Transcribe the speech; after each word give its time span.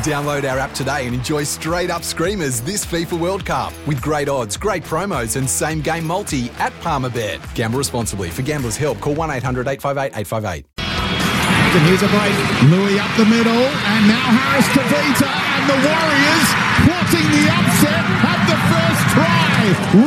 Download 0.00 0.48
our 0.48 0.58
app 0.58 0.72
today 0.72 1.04
and 1.04 1.14
enjoy 1.14 1.44
straight 1.44 1.90
up 1.90 2.02
screamers 2.02 2.62
this 2.62 2.84
FIFA 2.84 3.20
World 3.20 3.44
Cup 3.44 3.74
with 3.86 4.00
great 4.00 4.26
odds, 4.26 4.56
great 4.56 4.82
promos, 4.82 5.36
and 5.36 5.48
same 5.48 5.82
game 5.82 6.06
multi 6.06 6.48
at 6.56 6.72
Palmerbet. 6.80 7.38
Gamble 7.54 7.76
responsibly. 7.76 8.30
For 8.30 8.40
gamblers' 8.40 8.76
help, 8.76 9.00
call 9.00 9.14
1 9.14 9.30
800 9.30 9.68
858 9.68 10.16
858. 10.16 10.64
And 10.80 11.84
here's 11.84 12.00
a 12.00 12.08
break. 12.08 12.32
Louis 12.72 12.96
up 12.96 13.12
the 13.20 13.28
middle, 13.28 13.52
and 13.52 14.02
now 14.08 14.32
Harris 14.32 14.64
to 14.72 14.82
Vita, 14.88 15.28
and 15.28 15.64
the 15.68 15.78
Warriors 15.84 16.48
plotting 16.88 17.28
the 17.28 17.44
upset 17.52 18.04
at 18.32 18.40
the 18.48 18.58
first 18.72 19.04
try. 19.12 19.52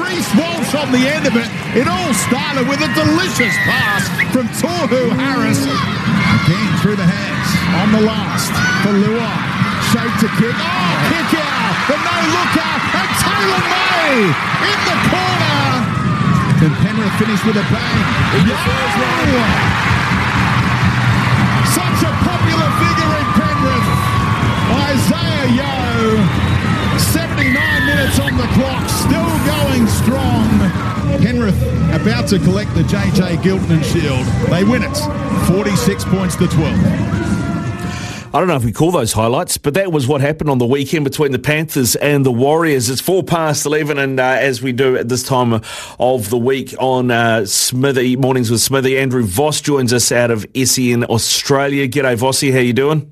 Reece 0.02 0.34
Walsh 0.34 0.74
on 0.82 0.90
the 0.92 1.06
end 1.06 1.30
of 1.30 1.38
it. 1.38 1.48
It 1.78 1.88
all 1.88 2.14
started 2.26 2.68
with 2.68 2.82
a 2.82 2.90
delicious 2.98 3.54
pass 3.70 4.10
from 4.34 4.50
Tohu 4.58 5.14
Harris. 5.14 5.62
Again 5.62 6.74
through 6.82 6.98
the 6.98 7.06
hands 7.06 7.50
on 7.86 8.02
the 8.02 8.06
last 8.06 8.52
for 8.82 8.94
Luai. 8.94 9.65
To 10.06 10.12
kick. 10.38 10.54
Oh, 10.54 10.94
kick 11.10 11.34
out. 11.42 11.74
The 11.90 11.98
no 11.98 12.16
look 12.30 12.54
out. 12.62 12.82
And 12.94 13.10
Taylan 13.26 13.66
May 13.74 14.30
in 14.70 14.80
the 14.86 14.98
corner. 15.10 15.66
Can 16.62 16.72
Penrith 16.86 17.18
finish 17.18 17.42
with 17.42 17.58
a 17.58 17.66
bang? 17.74 18.00
Yeah! 18.46 18.54
Such 21.74 22.06
a 22.06 22.14
popular 22.22 22.70
figure 22.78 23.12
in 23.18 23.28
Penrith. 23.34 23.90
Isaah 24.78 25.50
Yeo. 25.58 26.22
79 27.02 27.86
minutes 27.90 28.20
on 28.22 28.38
the 28.38 28.46
clock. 28.54 28.86
Still 29.10 29.34
going 29.50 29.88
strong. 29.90 30.54
Penrith 31.18 31.58
about 32.00 32.28
to 32.30 32.38
collect 32.38 32.76
the 32.76 32.84
JJ 32.84 33.42
Giltinan 33.42 33.84
Shield. 33.84 34.26
They 34.54 34.64
win 34.64 34.84
it. 34.84 34.96
46 35.50 36.06
points 36.06 36.36
to 36.36 36.48
12. 36.48 37.45
I 38.36 38.40
don't 38.40 38.50
know 38.50 38.58
if 38.58 38.66
we 38.66 38.74
call 38.74 38.92
those 38.92 39.14
highlights, 39.14 39.58
but 39.58 39.76
that 39.76 39.94
was 39.94 40.10
what 40.10 40.20
happened 40.20 40.50
on 40.50 40.58
the 40.58 40.66
weekend 40.66 41.06
between 41.06 41.32
the 41.32 41.40
Panthers 41.40 41.96
and 41.96 42.26
the 42.26 42.34
Warriors. 42.34 42.90
It's 42.90 43.00
four 43.00 43.24
past 43.24 43.66
11, 43.66 43.98
and 43.98 44.20
uh, 44.20 44.24
as 44.24 44.62
we 44.62 44.74
do 44.74 44.98
at 44.98 45.08
this 45.08 45.24
time 45.24 45.62
of 46.02 46.30
the 46.30 46.38
week 46.38 46.76
on 46.78 47.12
uh, 47.12 47.46
Smithy, 47.46 48.18
Mornings 48.18 48.52
with 48.52 48.60
Smithy, 48.60 48.98
Andrew 48.98 49.24
Voss 49.24 49.62
joins 49.62 49.94
us 49.94 50.12
out 50.12 50.32
of 50.32 50.46
SEN 50.54 51.06
Australia. 51.06 51.88
G'day, 51.88 52.18
Vossy, 52.18 52.52
how 52.52 52.60
you 52.60 52.74
doing? 52.74 53.10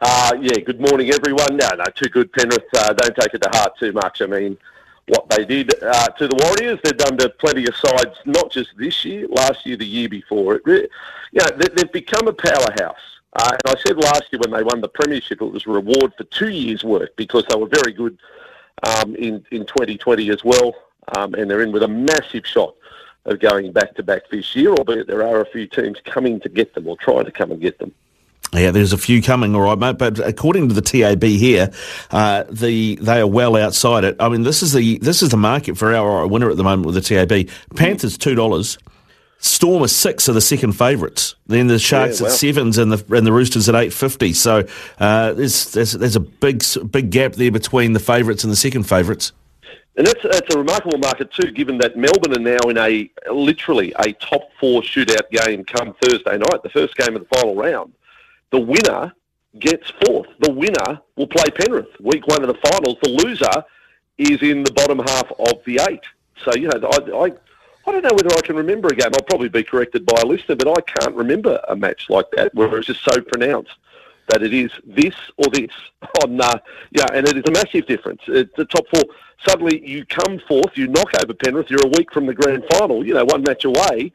Uh, 0.00 0.32
yeah, 0.40 0.58
good 0.58 0.80
morning, 0.80 1.12
everyone. 1.12 1.56
No, 1.56 1.68
no, 1.76 1.84
too 1.94 2.08
good, 2.08 2.32
Penrith. 2.32 2.64
Uh, 2.76 2.92
don't 2.92 3.14
take 3.14 3.34
it 3.34 3.42
to 3.42 3.50
heart 3.56 3.78
too 3.78 3.92
much. 3.92 4.20
I 4.20 4.26
mean, 4.26 4.58
what 5.06 5.30
they 5.30 5.44
did 5.44 5.80
uh, 5.80 6.08
to 6.08 6.26
the 6.26 6.34
Warriors, 6.42 6.80
they've 6.82 6.96
done 6.96 7.16
to 7.18 7.28
plenty 7.28 7.68
of 7.68 7.76
sides, 7.76 8.18
not 8.24 8.50
just 8.50 8.70
this 8.76 9.04
year, 9.04 9.28
last 9.28 9.64
year, 9.64 9.76
the 9.76 9.86
year 9.86 10.08
before. 10.08 10.56
It, 10.66 10.90
you 11.30 11.40
know, 11.40 11.56
they, 11.56 11.68
they've 11.68 11.92
become 11.92 12.26
a 12.26 12.32
powerhouse. 12.32 13.15
Uh, 13.38 13.50
and 13.52 13.76
I 13.76 13.80
said 13.86 13.98
last 13.98 14.24
year 14.32 14.40
when 14.40 14.50
they 14.50 14.62
won 14.62 14.80
the 14.80 14.88
premiership, 14.88 15.42
it 15.42 15.44
was 15.44 15.66
a 15.66 15.70
reward 15.70 16.14
for 16.16 16.24
two 16.24 16.48
years' 16.48 16.82
work 16.82 17.14
because 17.16 17.44
they 17.48 17.56
were 17.56 17.68
very 17.68 17.92
good 17.92 18.18
um, 18.82 19.14
in 19.16 19.44
in 19.50 19.66
2020 19.66 20.30
as 20.30 20.42
well, 20.42 20.74
um, 21.16 21.34
and 21.34 21.50
they're 21.50 21.60
in 21.60 21.70
with 21.70 21.82
a 21.82 21.88
massive 21.88 22.46
shot 22.46 22.74
of 23.26 23.38
going 23.40 23.72
back 23.72 23.94
to 23.96 24.02
back 24.02 24.22
this 24.30 24.56
year. 24.56 24.70
Albeit 24.70 25.06
there 25.06 25.22
are 25.22 25.42
a 25.42 25.46
few 25.46 25.66
teams 25.66 25.98
coming 26.06 26.40
to 26.40 26.48
get 26.48 26.74
them 26.74 26.88
or 26.88 26.96
trying 26.96 27.26
to 27.26 27.30
come 27.30 27.52
and 27.52 27.60
get 27.60 27.78
them. 27.78 27.92
Yeah, 28.54 28.70
there's 28.70 28.94
a 28.94 28.98
few 28.98 29.20
coming, 29.20 29.54
all 29.54 29.62
right, 29.62 29.78
mate. 29.78 29.98
But 29.98 30.18
according 30.18 30.68
to 30.68 30.74
the 30.74 30.80
TAB 30.80 31.24
here, 31.24 31.70
uh, 32.10 32.44
the 32.48 32.96
they 32.96 33.20
are 33.20 33.26
well 33.26 33.54
outside 33.54 34.04
it. 34.04 34.16
I 34.18 34.30
mean, 34.30 34.44
this 34.44 34.62
is 34.62 34.72
the 34.72 34.98
this 34.98 35.20
is 35.20 35.28
the 35.28 35.36
market 35.36 35.76
for 35.76 35.94
our 35.94 36.26
winner 36.26 36.48
at 36.48 36.56
the 36.56 36.64
moment 36.64 36.86
with 36.86 36.94
the 36.94 37.02
TAB. 37.02 37.50
Panthers 37.74 38.16
two 38.16 38.34
dollars. 38.34 38.78
Storm 39.38 39.82
are 39.82 39.88
six 39.88 40.28
are 40.28 40.32
the 40.32 40.40
second 40.40 40.72
favourites. 40.72 41.36
Then 41.46 41.66
the 41.66 41.78
Sharks 41.78 42.20
yeah, 42.20 42.28
at 42.28 42.32
sevens 42.32 42.78
and 42.78 42.90
the 42.90 43.16
and 43.16 43.26
the 43.26 43.32
Roosters 43.32 43.68
at 43.68 43.74
eight 43.74 43.92
fifty. 43.92 44.32
So 44.32 44.66
uh, 44.98 45.32
there's, 45.34 45.72
there's 45.72 45.92
there's 45.92 46.16
a 46.16 46.20
big 46.20 46.62
big 46.90 47.10
gap 47.10 47.34
there 47.34 47.52
between 47.52 47.92
the 47.92 48.00
favourites 48.00 48.44
and 48.44 48.52
the 48.52 48.56
second 48.56 48.84
favourites. 48.84 49.32
And 49.96 50.06
that's 50.06 50.22
that's 50.22 50.54
a 50.54 50.58
remarkable 50.58 50.98
market 50.98 51.32
too, 51.32 51.50
given 51.52 51.78
that 51.78 51.96
Melbourne 51.96 52.34
are 52.34 52.38
now 52.38 52.68
in 52.68 52.76
a 52.76 53.10
literally 53.32 53.94
a 53.98 54.12
top 54.14 54.50
four 54.60 54.82
shootout 54.82 55.30
game 55.30 55.64
come 55.64 55.94
Thursday 56.02 56.36
night, 56.36 56.62
the 56.62 56.70
first 56.70 56.96
game 56.96 57.16
of 57.16 57.26
the 57.26 57.34
final 57.34 57.54
round. 57.54 57.92
The 58.50 58.60
winner 58.60 59.12
gets 59.58 59.90
fourth. 60.04 60.28
The 60.40 60.52
winner 60.52 61.00
will 61.16 61.26
play 61.26 61.50
Penrith 61.50 61.88
week 62.00 62.26
one 62.26 62.42
of 62.42 62.48
the 62.48 62.70
finals. 62.70 62.96
The 63.02 63.08
loser 63.08 63.64
is 64.18 64.42
in 64.42 64.64
the 64.64 64.72
bottom 64.72 64.98
half 64.98 65.30
of 65.38 65.64
the 65.64 65.80
eight. 65.88 66.04
So 66.44 66.54
you 66.54 66.68
know, 66.68 66.90
I, 66.90 67.26
I 67.26 67.32
I 67.86 67.92
don't 67.92 68.02
know 68.02 68.14
whether 68.14 68.34
I 68.34 68.40
can 68.40 68.56
remember 68.56 68.88
a 68.88 68.94
game. 68.94 69.10
I'll 69.12 69.26
probably 69.26 69.48
be 69.48 69.62
corrected 69.62 70.04
by 70.04 70.20
a 70.20 70.26
listener, 70.26 70.56
but 70.56 70.68
I 70.68 70.80
can't 70.80 71.14
remember 71.14 71.60
a 71.68 71.76
match 71.76 72.10
like 72.10 72.26
that 72.32 72.54
where 72.54 72.76
it's 72.76 72.88
just 72.88 73.04
so 73.04 73.20
pronounced 73.20 73.76
that 74.28 74.42
it 74.42 74.52
is 74.52 74.70
this 74.84 75.14
or 75.36 75.48
this. 75.50 75.70
On 76.24 76.40
uh, 76.40 76.58
yeah, 76.90 77.06
and 77.12 77.28
it 77.28 77.36
is 77.36 77.44
a 77.46 77.52
massive 77.52 77.86
difference. 77.86 78.22
It's 78.26 78.54
the 78.56 78.64
top 78.64 78.86
four. 78.88 79.02
Suddenly, 79.46 79.86
you 79.86 80.04
come 80.06 80.40
fourth, 80.48 80.76
you 80.76 80.88
knock 80.88 81.10
over 81.22 81.34
Penrith. 81.34 81.70
You're 81.70 81.86
a 81.86 81.90
week 81.96 82.12
from 82.12 82.26
the 82.26 82.34
grand 82.34 82.64
final. 82.72 83.06
You 83.06 83.14
know, 83.14 83.24
one 83.24 83.42
match 83.42 83.64
away, 83.64 84.12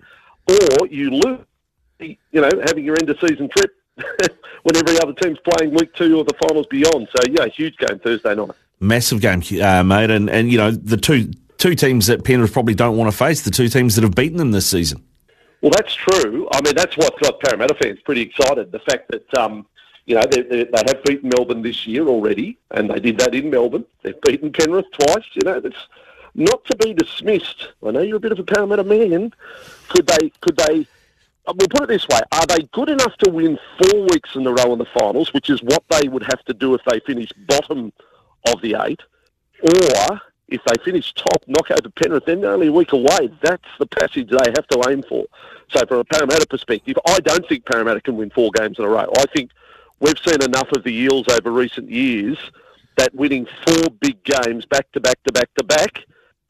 or 0.47 0.87
you 0.87 1.11
lose. 1.11 1.39
You 1.99 2.17
know, 2.41 2.49
having 2.65 2.83
your 2.83 2.97
end 2.99 3.09
of 3.11 3.19
season 3.19 3.47
trip 3.47 3.75
when 4.63 4.75
every 4.75 4.99
other 4.99 5.13
team's 5.13 5.37
playing 5.47 5.71
week 5.75 5.93
two 5.93 6.17
or 6.17 6.23
the 6.23 6.33
finals 6.41 6.65
beyond. 6.67 7.07
So 7.15 7.31
yeah, 7.31 7.45
huge 7.45 7.77
game 7.77 7.99
Thursday 7.99 8.33
night. 8.33 8.51
Massive 8.79 9.21
game, 9.21 9.43
uh, 9.61 9.83
mate, 9.83 10.09
and 10.09 10.29
and 10.29 10.51
you 10.51 10.57
know 10.57 10.71
the 10.71 10.97
two 10.97 11.31
two 11.61 11.75
teams 11.75 12.07
that 12.07 12.23
Penrith 12.23 12.51
probably 12.51 12.73
don't 12.73 12.97
want 12.97 13.11
to 13.11 13.15
face, 13.15 13.41
the 13.41 13.51
two 13.51 13.69
teams 13.69 13.93
that 13.95 14.03
have 14.03 14.15
beaten 14.15 14.37
them 14.37 14.51
this 14.51 14.65
season. 14.65 15.03
Well, 15.61 15.71
that's 15.75 15.93
true. 15.93 16.49
I 16.51 16.61
mean, 16.63 16.73
that's 16.75 16.97
what's 16.97 17.19
got 17.19 17.39
Parramatta 17.39 17.75
fans 17.75 17.99
pretty 18.03 18.21
excited. 18.21 18.71
The 18.71 18.79
fact 18.79 19.11
that, 19.11 19.37
um, 19.37 19.67
you 20.07 20.15
know, 20.15 20.23
they, 20.29 20.41
they, 20.41 20.63
they, 20.63 20.83
have 20.87 21.03
beaten 21.03 21.29
Melbourne 21.29 21.61
this 21.61 21.85
year 21.85 22.07
already, 22.07 22.57
and 22.71 22.89
they 22.89 22.99
did 22.99 23.19
that 23.19 23.35
in 23.35 23.51
Melbourne. 23.51 23.85
They've 24.01 24.19
beaten 24.21 24.51
Penrith 24.51 24.87
twice. 24.91 25.23
You 25.35 25.43
know, 25.45 25.59
that's 25.59 25.87
not 26.33 26.65
to 26.65 26.75
be 26.77 26.95
dismissed. 26.95 27.73
I 27.85 27.91
know 27.91 28.01
you're 28.01 28.17
a 28.17 28.19
bit 28.19 28.31
of 28.31 28.39
a 28.39 28.43
Parramatta 28.43 28.83
man. 28.83 29.31
Could 29.89 30.07
they, 30.07 30.31
could 30.41 30.57
they, 30.57 30.87
uh, 31.45 31.53
we'll 31.55 31.69
put 31.69 31.83
it 31.83 31.89
this 31.89 32.07
way, 32.07 32.21
are 32.31 32.45
they 32.47 32.63
good 32.71 32.89
enough 32.89 33.15
to 33.17 33.29
win 33.29 33.59
four 33.77 34.01
weeks 34.01 34.35
in 34.35 34.47
a 34.47 34.51
row 34.51 34.73
in 34.73 34.79
the 34.79 34.87
finals, 34.97 35.31
which 35.31 35.51
is 35.51 35.61
what 35.61 35.83
they 35.91 36.07
would 36.07 36.23
have 36.23 36.43
to 36.45 36.55
do 36.55 36.73
if 36.73 36.81
they 36.87 36.99
finish 37.01 37.29
bottom 37.47 37.93
of 38.47 38.59
the 38.63 38.77
eight, 38.83 39.01
or 39.61 40.21
if 40.51 40.61
they 40.65 40.83
finish 40.83 41.13
top, 41.13 41.43
knock 41.47 41.71
over 41.71 41.89
Penrith, 41.89 42.25
then 42.25 42.41
they're 42.41 42.51
only 42.51 42.67
a 42.67 42.71
week 42.71 42.91
away. 42.91 43.31
That's 43.41 43.67
the 43.79 43.87
passage 43.87 44.29
they 44.29 44.51
have 44.55 44.67
to 44.67 44.89
aim 44.89 45.03
for. 45.03 45.25
So, 45.69 45.85
from 45.85 45.99
a 45.99 46.03
Parramatta 46.03 46.45
perspective, 46.47 46.97
I 47.07 47.19
don't 47.19 47.47
think 47.47 47.65
Parramatta 47.65 48.01
can 48.01 48.17
win 48.17 48.29
four 48.29 48.51
games 48.53 48.77
in 48.77 48.85
a 48.85 48.89
row. 48.89 49.11
I 49.17 49.25
think 49.33 49.51
we've 49.99 50.19
seen 50.19 50.43
enough 50.43 50.69
of 50.75 50.83
the 50.83 50.93
Eels 50.93 51.27
over 51.29 51.51
recent 51.51 51.89
years 51.89 52.37
that 52.97 53.15
winning 53.15 53.47
four 53.65 53.89
big 54.01 54.23
games 54.23 54.65
back 54.65 54.91
to 54.91 54.99
back 54.99 55.23
to 55.23 55.31
back 55.31 55.49
to 55.57 55.63
back 55.63 56.03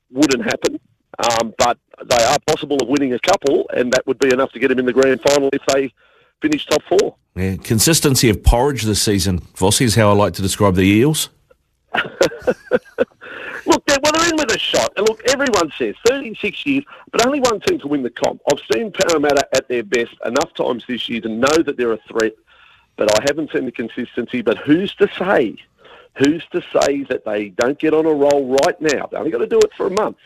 wouldn't 0.09 0.43
happen. 0.43 0.79
Um, 1.19 1.53
but 1.57 1.77
they 2.03 2.23
are 2.23 2.39
possible 2.47 2.77
of 2.81 2.87
winning 2.87 3.13
a 3.13 3.19
couple, 3.19 3.69
and 3.73 3.93
that 3.93 4.07
would 4.07 4.17
be 4.17 4.33
enough 4.33 4.51
to 4.53 4.59
get 4.59 4.69
them 4.69 4.79
in 4.79 4.85
the 4.85 4.93
grand 4.93 5.21
final 5.21 5.49
if 5.53 5.61
they 5.73 5.93
finish 6.41 6.65
top 6.65 6.81
four. 6.89 7.15
Yeah, 7.35 7.57
consistency 7.57 8.29
of 8.29 8.43
porridge 8.43 8.83
this 8.83 9.01
season, 9.01 9.39
Vossi, 9.39 9.83
is 9.83 9.95
how 9.95 10.09
I 10.09 10.13
like 10.13 10.33
to 10.33 10.41
describe 10.41 10.75
the 10.75 10.81
Eels. 10.81 11.29
Look, 13.71 13.85
they're, 13.85 13.99
well, 14.03 14.11
they're 14.11 14.29
in 14.29 14.35
with 14.35 14.53
a 14.53 14.59
shot. 14.59 14.91
And 14.97 15.07
look, 15.07 15.21
everyone 15.29 15.71
says 15.77 15.95
36 16.05 16.65
years, 16.65 16.83
but 17.11 17.25
only 17.25 17.39
one 17.39 17.61
team 17.61 17.79
can 17.79 17.89
win 17.89 18.03
the 18.03 18.09
comp. 18.09 18.41
I've 18.51 18.59
seen 18.71 18.91
Parramatta 18.91 19.47
at 19.55 19.69
their 19.69 19.83
best 19.83 20.13
enough 20.25 20.53
times 20.55 20.83
this 20.87 21.07
year 21.07 21.21
to 21.21 21.29
know 21.29 21.63
that 21.63 21.77
they're 21.77 21.93
a 21.93 21.99
threat, 22.09 22.33
but 22.97 23.09
I 23.17 23.23
haven't 23.25 23.51
seen 23.51 23.65
the 23.65 23.71
consistency. 23.71 24.41
But 24.41 24.57
who's 24.57 24.93
to 24.95 25.07
say? 25.17 25.55
Who's 26.17 26.45
to 26.51 26.61
say 26.73 27.03
that 27.03 27.23
they 27.23 27.49
don't 27.49 27.79
get 27.79 27.93
on 27.93 28.05
a 28.05 28.13
roll 28.13 28.57
right 28.65 28.79
now? 28.81 29.07
They 29.09 29.17
only 29.17 29.31
got 29.31 29.37
to 29.37 29.47
do 29.47 29.59
it 29.59 29.71
for 29.77 29.87
a 29.87 29.91
month. 29.91 30.17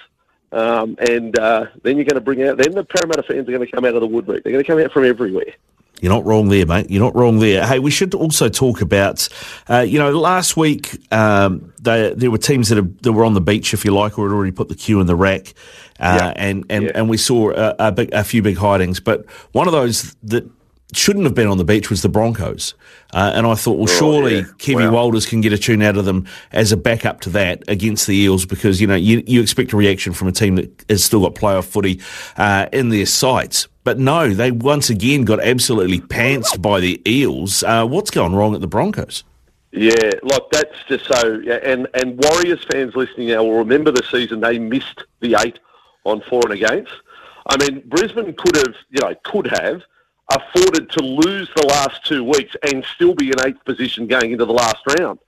Um, 0.51 0.95
and 0.99 1.37
uh, 1.37 1.67
then 1.83 1.97
you're 1.97 2.05
going 2.05 2.15
to 2.15 2.21
bring 2.21 2.41
out, 2.41 2.57
then 2.57 2.71
the 2.71 2.83
Parramatta 2.83 3.23
fans 3.23 3.47
are 3.47 3.51
going 3.51 3.65
to 3.65 3.71
come 3.71 3.85
out 3.85 3.93
of 3.93 4.01
the 4.01 4.07
woodwork. 4.07 4.43
They're 4.43 4.53
going 4.53 4.63
to 4.63 4.67
come 4.67 4.79
out 4.79 4.91
from 4.91 5.05
everywhere. 5.05 5.53
You're 6.01 6.11
not 6.13 6.25
wrong 6.25 6.49
there, 6.49 6.65
mate. 6.65 6.89
You're 6.89 7.03
not 7.03 7.15
wrong 7.15 7.39
there. 7.39 7.65
Hey, 7.65 7.79
we 7.79 7.89
should 7.89 8.13
also 8.13 8.49
talk 8.49 8.81
about, 8.81 9.27
uh, 9.69 9.79
you 9.79 9.97
know, 9.97 10.11
last 10.11 10.57
week 10.57 10.99
um, 11.13 11.73
they, 11.81 12.13
there 12.13 12.29
were 12.29 12.37
teams 12.37 12.69
that, 12.69 12.75
have, 12.75 13.01
that 13.01 13.13
were 13.13 13.25
on 13.25 13.33
the 13.33 13.41
beach, 13.41 13.73
if 13.73 13.85
you 13.85 13.91
like, 13.93 14.19
or 14.19 14.27
had 14.27 14.35
already 14.35 14.51
put 14.51 14.67
the 14.69 14.75
cue 14.75 14.99
in 14.99 15.07
the 15.07 15.15
rack, 15.15 15.53
uh, 15.99 16.17
Yeah. 16.21 16.33
and 16.35 16.65
and, 16.69 16.83
Yeah. 16.85 16.91
and 16.95 17.09
we 17.09 17.17
saw 17.17 17.51
a, 17.51 17.75
a, 17.79 17.91
big, 17.91 18.13
a 18.13 18.23
few 18.23 18.41
big 18.41 18.57
hidings. 18.57 18.99
But 18.99 19.25
one 19.53 19.67
of 19.67 19.71
those 19.73 20.15
that 20.23 20.45
shouldn't 20.95 21.25
have 21.25 21.33
been 21.33 21.47
on 21.47 21.57
the 21.57 21.63
beach 21.63 21.89
was 21.89 22.01
the 22.01 22.09
Broncos, 22.09 22.73
uh, 23.13 23.31
and 23.35 23.45
I 23.45 23.55
thought, 23.55 23.77
well, 23.77 23.87
surely 23.87 24.37
yeah. 24.37 24.43
Kevy 24.57 24.85
Wow. 24.85 24.93
Walters 24.93 25.25
can 25.25 25.41
get 25.41 25.53
a 25.53 25.57
tune 25.57 25.81
out 25.81 25.97
of 25.97 26.05
them 26.05 26.25
as 26.51 26.71
a 26.71 26.77
backup 26.77 27.21
to 27.21 27.29
that 27.31 27.63
against 27.67 28.07
the 28.07 28.15
Eels, 28.15 28.45
because 28.45 28.81
you 28.81 28.87
know 28.87 28.95
you, 28.95 29.23
you 29.27 29.41
expect 29.41 29.73
a 29.73 29.77
reaction 29.77 30.13
from 30.13 30.27
a 30.27 30.31
team 30.31 30.55
that 30.55 30.85
has 30.89 31.03
still 31.03 31.21
got 31.21 31.35
playoff 31.35 31.65
footy 31.65 32.01
uh, 32.37 32.67
in 32.71 32.89
their 32.89 33.05
sights. 33.05 33.67
But 33.83 33.99
no, 33.99 34.33
they 34.33 34.51
once 34.51 34.89
again 34.89 35.25
got 35.25 35.39
absolutely 35.39 35.99
pantsed 35.99 36.61
by 36.61 36.79
the 36.79 37.01
Eels. 37.07 37.61
Uh, 37.61 37.85
what's 37.85 38.09
going 38.09 38.33
wrong 38.33 38.55
at 38.55 38.61
the 38.61 38.67
Broncos? 38.67 39.23
Yeah, 39.71 40.11
like 40.23 40.43
that's 40.51 40.83
just 40.87 41.05
so. 41.05 41.39
Yeah, 41.43 41.59
and 41.63 41.87
and 41.93 42.17
Warriors 42.17 42.63
fans 42.71 42.95
listening 42.95 43.27
now 43.27 43.43
will 43.43 43.57
remember 43.57 43.91
the 43.91 44.03
season 44.09 44.39
they 44.39 44.57
missed 44.57 45.03
the 45.19 45.35
eight 45.39 45.59
on 46.05 46.21
four 46.21 46.41
and 46.45 46.53
against. 46.53 46.93
I 47.47 47.57
mean, 47.57 47.83
Brisbane 47.85 48.33
could 48.33 48.55
have, 48.55 48.75
you 48.89 49.01
know, 49.01 49.13
could 49.23 49.47
have 49.47 49.83
afforded 50.31 50.89
to 50.89 51.03
lose 51.03 51.49
the 51.55 51.67
last 51.67 52.03
two 52.05 52.23
weeks 52.23 52.55
and 52.63 52.83
still 52.95 53.13
be 53.13 53.27
in 53.27 53.45
eighth 53.45 53.63
position 53.63 54.07
going 54.07 54.31
into 54.31 54.45
the 54.45 54.53
last 54.53 54.83
round. 54.99 55.19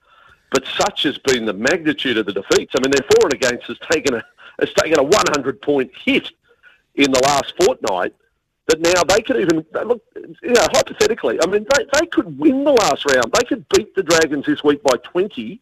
But 0.50 0.66
such 0.66 1.02
has 1.02 1.18
been 1.18 1.44
the 1.44 1.52
magnitude 1.52 2.18
of 2.18 2.26
the 2.26 2.32
defeats. 2.32 2.74
I 2.76 2.80
mean, 2.80 2.90
their 2.90 3.06
for 3.14 3.26
and 3.26 3.34
against 3.34 3.66
has 3.66 3.78
taken 3.90 4.14
a 4.14 4.24
has 4.58 4.72
taken 4.72 4.98
a 4.98 5.04
100 5.04 5.62
point 5.62 5.92
hit 6.04 6.30
in 6.94 7.12
the 7.12 7.20
last 7.20 7.54
fortnight. 7.62 8.14
That 8.66 8.80
now 8.80 9.02
they 9.04 9.22
could 9.22 9.40
even 9.40 9.64
look, 9.86 10.02
you 10.14 10.50
know, 10.50 10.66
hypothetically. 10.72 11.38
I 11.42 11.46
mean, 11.46 11.66
they, 11.74 11.86
they 11.98 12.06
could 12.06 12.38
win 12.38 12.64
the 12.64 12.72
last 12.72 13.06
round. 13.06 13.32
They 13.32 13.44
could 13.44 13.66
beat 13.70 13.94
the 13.94 14.02
Dragons 14.02 14.44
this 14.44 14.62
week 14.62 14.82
by 14.82 14.96
20 15.04 15.58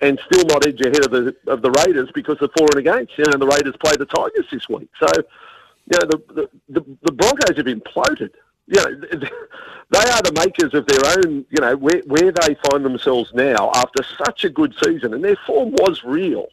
and 0.00 0.18
still 0.26 0.44
not 0.46 0.66
edge 0.66 0.80
ahead 0.80 1.04
of 1.04 1.10
the 1.10 1.36
of 1.46 1.62
the 1.62 1.70
Raiders 1.70 2.10
because 2.14 2.38
the 2.38 2.48
for 2.56 2.66
and 2.72 2.78
against. 2.78 3.16
You 3.18 3.24
know, 3.24 3.38
the 3.38 3.46
Raiders 3.46 3.76
play 3.76 3.94
the 3.96 4.06
Tigers 4.06 4.46
this 4.50 4.68
week. 4.68 4.88
So, 4.98 5.06
you 5.92 5.98
know, 6.00 6.06
the 6.06 6.22
the, 6.34 6.50
the, 6.68 6.96
the 7.02 7.12
Broncos 7.12 7.56
have 7.56 7.66
imploded. 7.66 8.30
You 8.68 8.82
know, 8.82 8.90
they 9.90 10.10
are 10.10 10.22
the 10.22 10.32
makers 10.34 10.74
of 10.74 10.86
their 10.86 11.00
own. 11.18 11.44
You 11.50 11.60
know, 11.60 11.76
where 11.76 12.02
where 12.06 12.30
they 12.30 12.56
find 12.70 12.84
themselves 12.84 13.32
now 13.34 13.70
after 13.74 14.02
such 14.24 14.44
a 14.44 14.50
good 14.50 14.74
season, 14.84 15.14
and 15.14 15.24
their 15.24 15.38
form 15.46 15.72
was 15.72 16.04
real, 16.04 16.46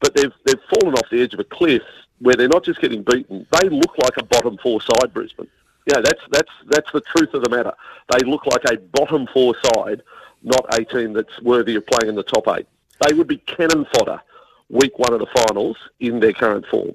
but 0.00 0.14
they've 0.14 0.32
they've 0.44 0.60
fallen 0.70 0.94
off 0.94 1.08
the 1.10 1.22
edge 1.22 1.34
of 1.34 1.40
a 1.40 1.44
cliff 1.44 1.82
where 2.20 2.34
they're 2.34 2.48
not 2.48 2.64
just 2.64 2.80
getting 2.80 3.02
beaten. 3.02 3.46
They 3.58 3.68
look 3.68 3.96
like 3.98 4.16
a 4.18 4.24
bottom 4.24 4.58
four 4.62 4.80
side, 4.80 5.12
Brisbane. 5.12 5.48
Yeah, 5.86 6.00
that's 6.00 6.22
that's 6.30 6.52
that's 6.68 6.92
the 6.92 7.00
truth 7.00 7.32
of 7.34 7.42
the 7.42 7.50
matter. 7.50 7.72
They 8.10 8.26
look 8.26 8.46
like 8.46 8.64
a 8.70 8.76
bottom 8.76 9.26
four 9.32 9.54
side, 9.74 10.02
not 10.42 10.66
a 10.78 10.84
team 10.84 11.12
that's 11.12 11.40
worthy 11.42 11.76
of 11.76 11.86
playing 11.86 12.10
in 12.10 12.16
the 12.16 12.22
top 12.22 12.48
eight. 12.48 12.66
They 13.06 13.14
would 13.14 13.28
be 13.28 13.38
cannon 13.38 13.86
fodder 13.94 14.20
week 14.68 14.98
one 14.98 15.12
of 15.12 15.20
the 15.20 15.26
finals 15.26 15.76
in 16.00 16.20
their 16.20 16.32
current 16.32 16.66
form. 16.66 16.92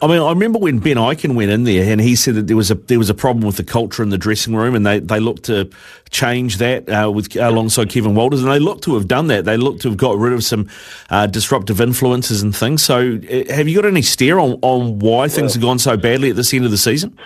I 0.00 0.06
mean, 0.06 0.20
I 0.20 0.30
remember 0.30 0.58
when 0.58 0.78
Ben 0.78 0.96
Ikin 0.96 1.34
went 1.34 1.50
in 1.50 1.64
there, 1.64 1.90
and 1.90 2.00
he 2.00 2.14
said 2.14 2.34
that 2.34 2.46
there 2.46 2.56
was 2.56 2.70
a 2.70 2.74
there 2.74 2.98
was 2.98 3.10
a 3.10 3.14
problem 3.14 3.44
with 3.44 3.56
the 3.56 3.64
culture 3.64 4.02
in 4.02 4.10
the 4.10 4.18
dressing 4.18 4.54
room, 4.54 4.74
and 4.74 4.86
they, 4.86 5.00
they 5.00 5.18
looked 5.20 5.44
to 5.44 5.70
change 6.10 6.58
that 6.58 6.88
uh, 6.88 7.10
with 7.10 7.34
alongside 7.36 7.90
Kevin 7.90 8.14
Walters, 8.14 8.42
and 8.42 8.50
they 8.50 8.58
looked 8.58 8.84
to 8.84 8.94
have 8.94 9.08
done 9.08 9.26
that. 9.28 9.44
They 9.44 9.56
looked 9.56 9.82
to 9.82 9.88
have 9.88 9.96
got 9.96 10.16
rid 10.18 10.32
of 10.32 10.44
some 10.44 10.68
uh, 11.10 11.26
disruptive 11.26 11.80
influences 11.80 12.42
and 12.42 12.54
things. 12.54 12.82
So, 12.82 13.18
uh, 13.18 13.52
have 13.52 13.68
you 13.68 13.80
got 13.80 13.88
any 13.88 14.02
steer 14.02 14.38
on, 14.38 14.58
on 14.62 14.98
why 15.00 15.28
things 15.28 15.54
have 15.54 15.62
gone 15.62 15.78
so 15.78 15.96
badly 15.96 16.30
at 16.30 16.36
this 16.36 16.54
end 16.54 16.64
of 16.64 16.70
the 16.70 16.78
season? 16.78 17.18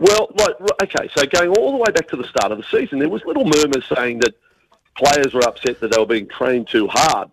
Well, 0.00 0.30
right, 0.38 0.54
okay, 0.82 1.10
so 1.14 1.26
going 1.26 1.50
all 1.56 1.72
the 1.72 1.78
way 1.78 1.90
back 1.90 2.08
to 2.08 2.16
the 2.16 2.24
start 2.24 2.52
of 2.52 2.58
the 2.58 2.64
season, 2.64 2.98
there 3.00 3.08
was 3.08 3.22
little 3.24 3.44
murmurs 3.44 3.84
saying 3.94 4.20
that 4.20 4.34
players 4.94 5.34
were 5.34 5.46
upset 5.46 5.80
that 5.80 5.90
they 5.90 5.98
were 5.98 6.06
being 6.06 6.28
trained 6.28 6.68
too 6.68 6.86
hard. 6.88 7.30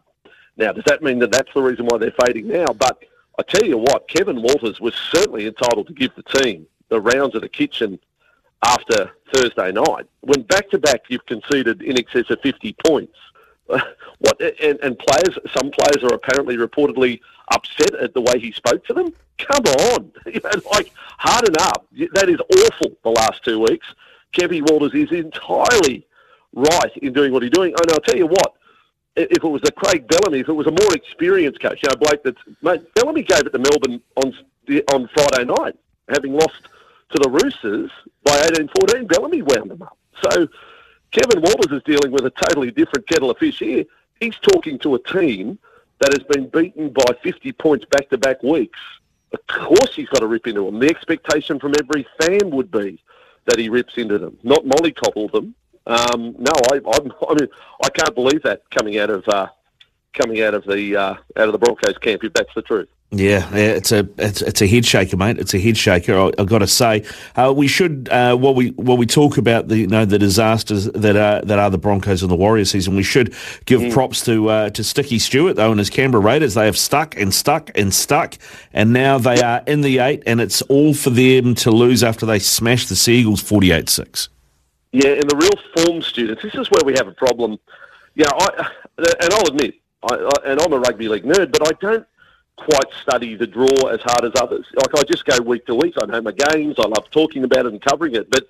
Now, 0.57 0.71
does 0.71 0.83
that 0.85 1.03
mean 1.03 1.19
that 1.19 1.31
that's 1.31 1.53
the 1.53 1.61
reason 1.61 1.85
why 1.85 1.97
they're 1.97 2.13
fading 2.25 2.47
now? 2.47 2.67
But 2.67 3.03
I 3.37 3.43
tell 3.43 3.67
you 3.67 3.77
what, 3.77 4.07
Kevin 4.07 4.41
Walters 4.41 4.79
was 4.79 4.95
certainly 4.95 5.45
entitled 5.45 5.87
to 5.87 5.93
give 5.93 6.15
the 6.15 6.23
team 6.23 6.67
the 6.89 7.01
rounds 7.01 7.35
of 7.35 7.41
the 7.41 7.49
kitchen 7.49 7.99
after 8.63 9.11
Thursday 9.33 9.71
night. 9.71 10.07
When 10.21 10.43
back 10.43 10.69
to 10.69 10.77
back 10.77 11.01
you've 11.09 11.25
conceded 11.25 11.81
in 11.81 11.97
excess 11.97 12.29
of 12.29 12.39
50 12.41 12.75
points. 12.85 13.17
what 13.65 14.39
and, 14.39 14.79
and 14.81 14.97
players, 14.99 15.37
some 15.55 15.71
players 15.71 16.03
are 16.03 16.13
apparently 16.13 16.55
reportedly 16.55 17.19
upset 17.51 17.95
at 17.95 18.13
the 18.13 18.21
way 18.21 18.39
he 18.39 18.51
spoke 18.51 18.85
to 18.85 18.93
them. 18.93 19.11
Come 19.37 19.63
on, 19.63 20.11
like 20.71 20.91
harden 21.17 21.55
up. 21.59 21.85
That 22.13 22.29
is 22.29 22.39
awful. 22.39 22.95
The 23.03 23.09
last 23.09 23.43
two 23.43 23.59
weeks, 23.59 23.87
Kevin 24.31 24.63
Walters 24.65 24.93
is 24.93 25.11
entirely 25.11 26.05
right 26.53 26.97
in 26.97 27.11
doing 27.11 27.33
what 27.33 27.41
he's 27.41 27.51
doing. 27.51 27.73
And 27.73 27.91
I'll 27.91 27.99
tell 27.99 28.17
you 28.17 28.27
what, 28.27 28.53
if 29.15 29.43
it 29.43 29.47
was 29.47 29.61
a 29.65 29.71
Craig 29.71 30.07
Bellamy, 30.07 30.39
if 30.39 30.49
it 30.49 30.53
was 30.53 30.67
a 30.67 30.71
more 30.71 30.93
experienced 30.93 31.61
coach, 31.61 31.81
you 31.83 31.89
know, 31.89 31.95
Blake, 31.95 32.23
that's 32.23 32.41
mate, 32.61 32.93
Bellamy 32.95 33.23
gave 33.23 33.41
it 33.41 33.51
to 33.51 33.59
Melbourne 33.59 34.01
on 34.17 34.33
on 34.93 35.07
Friday 35.13 35.45
night, 35.45 35.75
having 36.09 36.33
lost 36.33 36.67
to 37.09 37.19
the 37.21 37.29
Roosters 37.29 37.91
by 38.23 38.35
18-14. 38.37 39.07
Bellamy 39.07 39.41
wound 39.43 39.71
them 39.71 39.81
up. 39.83 39.97
So 40.23 40.47
Kevin 41.11 41.41
Walters 41.41 41.77
is 41.77 41.83
dealing 41.83 42.11
with 42.11 42.25
a 42.25 42.31
totally 42.31 42.71
different 42.71 43.07
kettle 43.07 43.29
of 43.29 43.37
fish 43.37 43.59
here. 43.59 43.85
He's 44.19 44.37
talking 44.37 44.79
to 44.79 44.95
a 44.95 44.99
team 44.99 45.59
that 45.99 46.13
has 46.13 46.23
been 46.23 46.49
beaten 46.49 46.89
by 46.89 47.15
50 47.23 47.51
points 47.53 47.85
back-to-back 47.85 48.43
weeks. 48.43 48.79
Of 49.33 49.45
course 49.47 49.95
he's 49.95 50.09
got 50.09 50.19
to 50.19 50.27
rip 50.27 50.47
into 50.47 50.65
them. 50.65 50.79
The 50.79 50.89
expectation 50.89 51.59
from 51.59 51.73
every 51.79 52.07
fan 52.19 52.49
would 52.51 52.71
be 52.71 53.01
that 53.45 53.59
he 53.59 53.69
rips 53.69 53.97
into 53.97 54.17
them, 54.17 54.37
not 54.43 54.65
mollycoddle 54.65 55.31
them. 55.31 55.55
Um, 55.87 56.35
no, 56.37 56.51
I, 56.71 56.75
I, 56.85 56.97
I 57.29 57.33
mean, 57.33 57.49
I 57.83 57.89
can't 57.89 58.15
believe 58.15 58.43
that 58.43 58.69
coming 58.71 58.97
out 58.99 59.09
of 59.09 59.27
uh, 59.27 59.47
coming 60.13 60.41
out 60.41 60.53
of 60.53 60.65
the 60.65 60.95
uh, 60.95 61.13
out 61.37 61.47
of 61.47 61.51
the 61.51 61.59
Broncos 61.59 61.97
camp. 61.99 62.23
If 62.23 62.33
that's 62.33 62.53
the 62.55 62.61
truth. 62.61 62.89
Yeah, 63.11 63.47
yeah, 63.51 63.71
it's 63.71 63.91
a 63.91 64.09
it's, 64.17 64.41
it's 64.41 64.61
a 64.61 64.67
head 64.67 64.83
shaker, 64.83 65.15
mate. 65.15 65.37
It's 65.37 65.53
a 65.53 65.59
head 65.59 65.77
shaker. 65.77 66.19
I, 66.19 66.31
I've 66.39 66.47
got 66.47 66.59
to 66.59 66.67
say, 66.67 67.05
uh, 67.35 67.53
we 67.55 67.67
should 67.67 68.09
uh, 68.09 68.35
while 68.35 68.55
we 68.55 68.69
while 68.71 68.97
we 68.97 69.05
talk 69.05 69.37
about 69.37 69.67
the 69.67 69.77
you 69.77 69.87
know 69.87 70.05
the 70.05 70.17
disasters 70.17 70.85
that 70.85 71.15
are 71.15 71.41
that 71.41 71.59
are 71.59 71.69
the 71.69 71.77
Broncos 71.77 72.23
and 72.23 72.31
the 72.31 72.35
Warriors 72.35 72.71
season, 72.71 72.95
we 72.95 73.03
should 73.03 73.33
give 73.65 73.93
props 73.93 74.25
to 74.25 74.49
uh, 74.49 74.69
to 74.71 74.83
Sticky 74.83 75.19
Stuart 75.19 75.53
though 75.53 75.69
and 75.69 75.79
his 75.79 75.89
Canberra 75.89 76.23
Raiders. 76.23 76.55
They 76.55 76.65
have 76.65 76.77
stuck 76.77 77.15
and 77.15 77.33
stuck 77.33 77.69
and 77.75 77.93
stuck, 77.93 78.37
and 78.73 78.91
now 78.91 79.17
they 79.19 79.39
are 79.41 79.63
in 79.67 79.81
the 79.81 79.99
eight, 79.99 80.23
and 80.25 80.41
it's 80.41 80.61
all 80.63 80.93
for 80.93 81.11
them 81.11 81.55
to 81.55 81.71
lose 81.71 82.03
after 82.03 82.25
they 82.25 82.39
smashed 82.39 82.89
the 82.89 82.95
Seagulls 82.95 83.41
forty 83.41 83.71
eight 83.71 83.87
six. 83.87 84.29
Yeah, 84.95 85.09
and 85.09 85.29
the 85.29 85.35
real 85.35 85.59
form 85.75 86.01
students. 86.01 86.41
This 86.41 86.55
is 86.55 86.71
where 86.71 86.81
we 86.85 86.93
have 86.93 87.09
a 87.09 87.11
problem. 87.11 87.59
Yeah, 88.15 88.29
I 88.31 88.71
and 88.97 89.33
I'll 89.33 89.47
admit, 89.47 89.75
I, 90.09 90.15
I, 90.15 90.51
and 90.51 90.61
I'm 90.61 90.71
a 90.71 90.79
rugby 90.79 91.09
league 91.09 91.25
nerd, 91.25 91.51
but 91.51 91.67
I 91.67 91.71
don't 91.81 92.07
quite 92.55 92.85
study 93.01 93.35
the 93.35 93.45
draw 93.45 93.89
as 93.89 93.99
hard 94.03 94.23
as 94.23 94.31
others. 94.41 94.65
Like 94.73 94.97
I 94.97 95.03
just 95.03 95.25
go 95.25 95.37
week 95.43 95.65
to 95.65 95.75
week. 95.75 95.95
I 96.01 96.05
know 96.05 96.21
my 96.21 96.31
games. 96.31 96.75
I 96.79 96.87
love 96.87 97.11
talking 97.11 97.43
about 97.43 97.65
it 97.65 97.73
and 97.73 97.81
covering 97.81 98.15
it. 98.15 98.29
But 98.29 98.47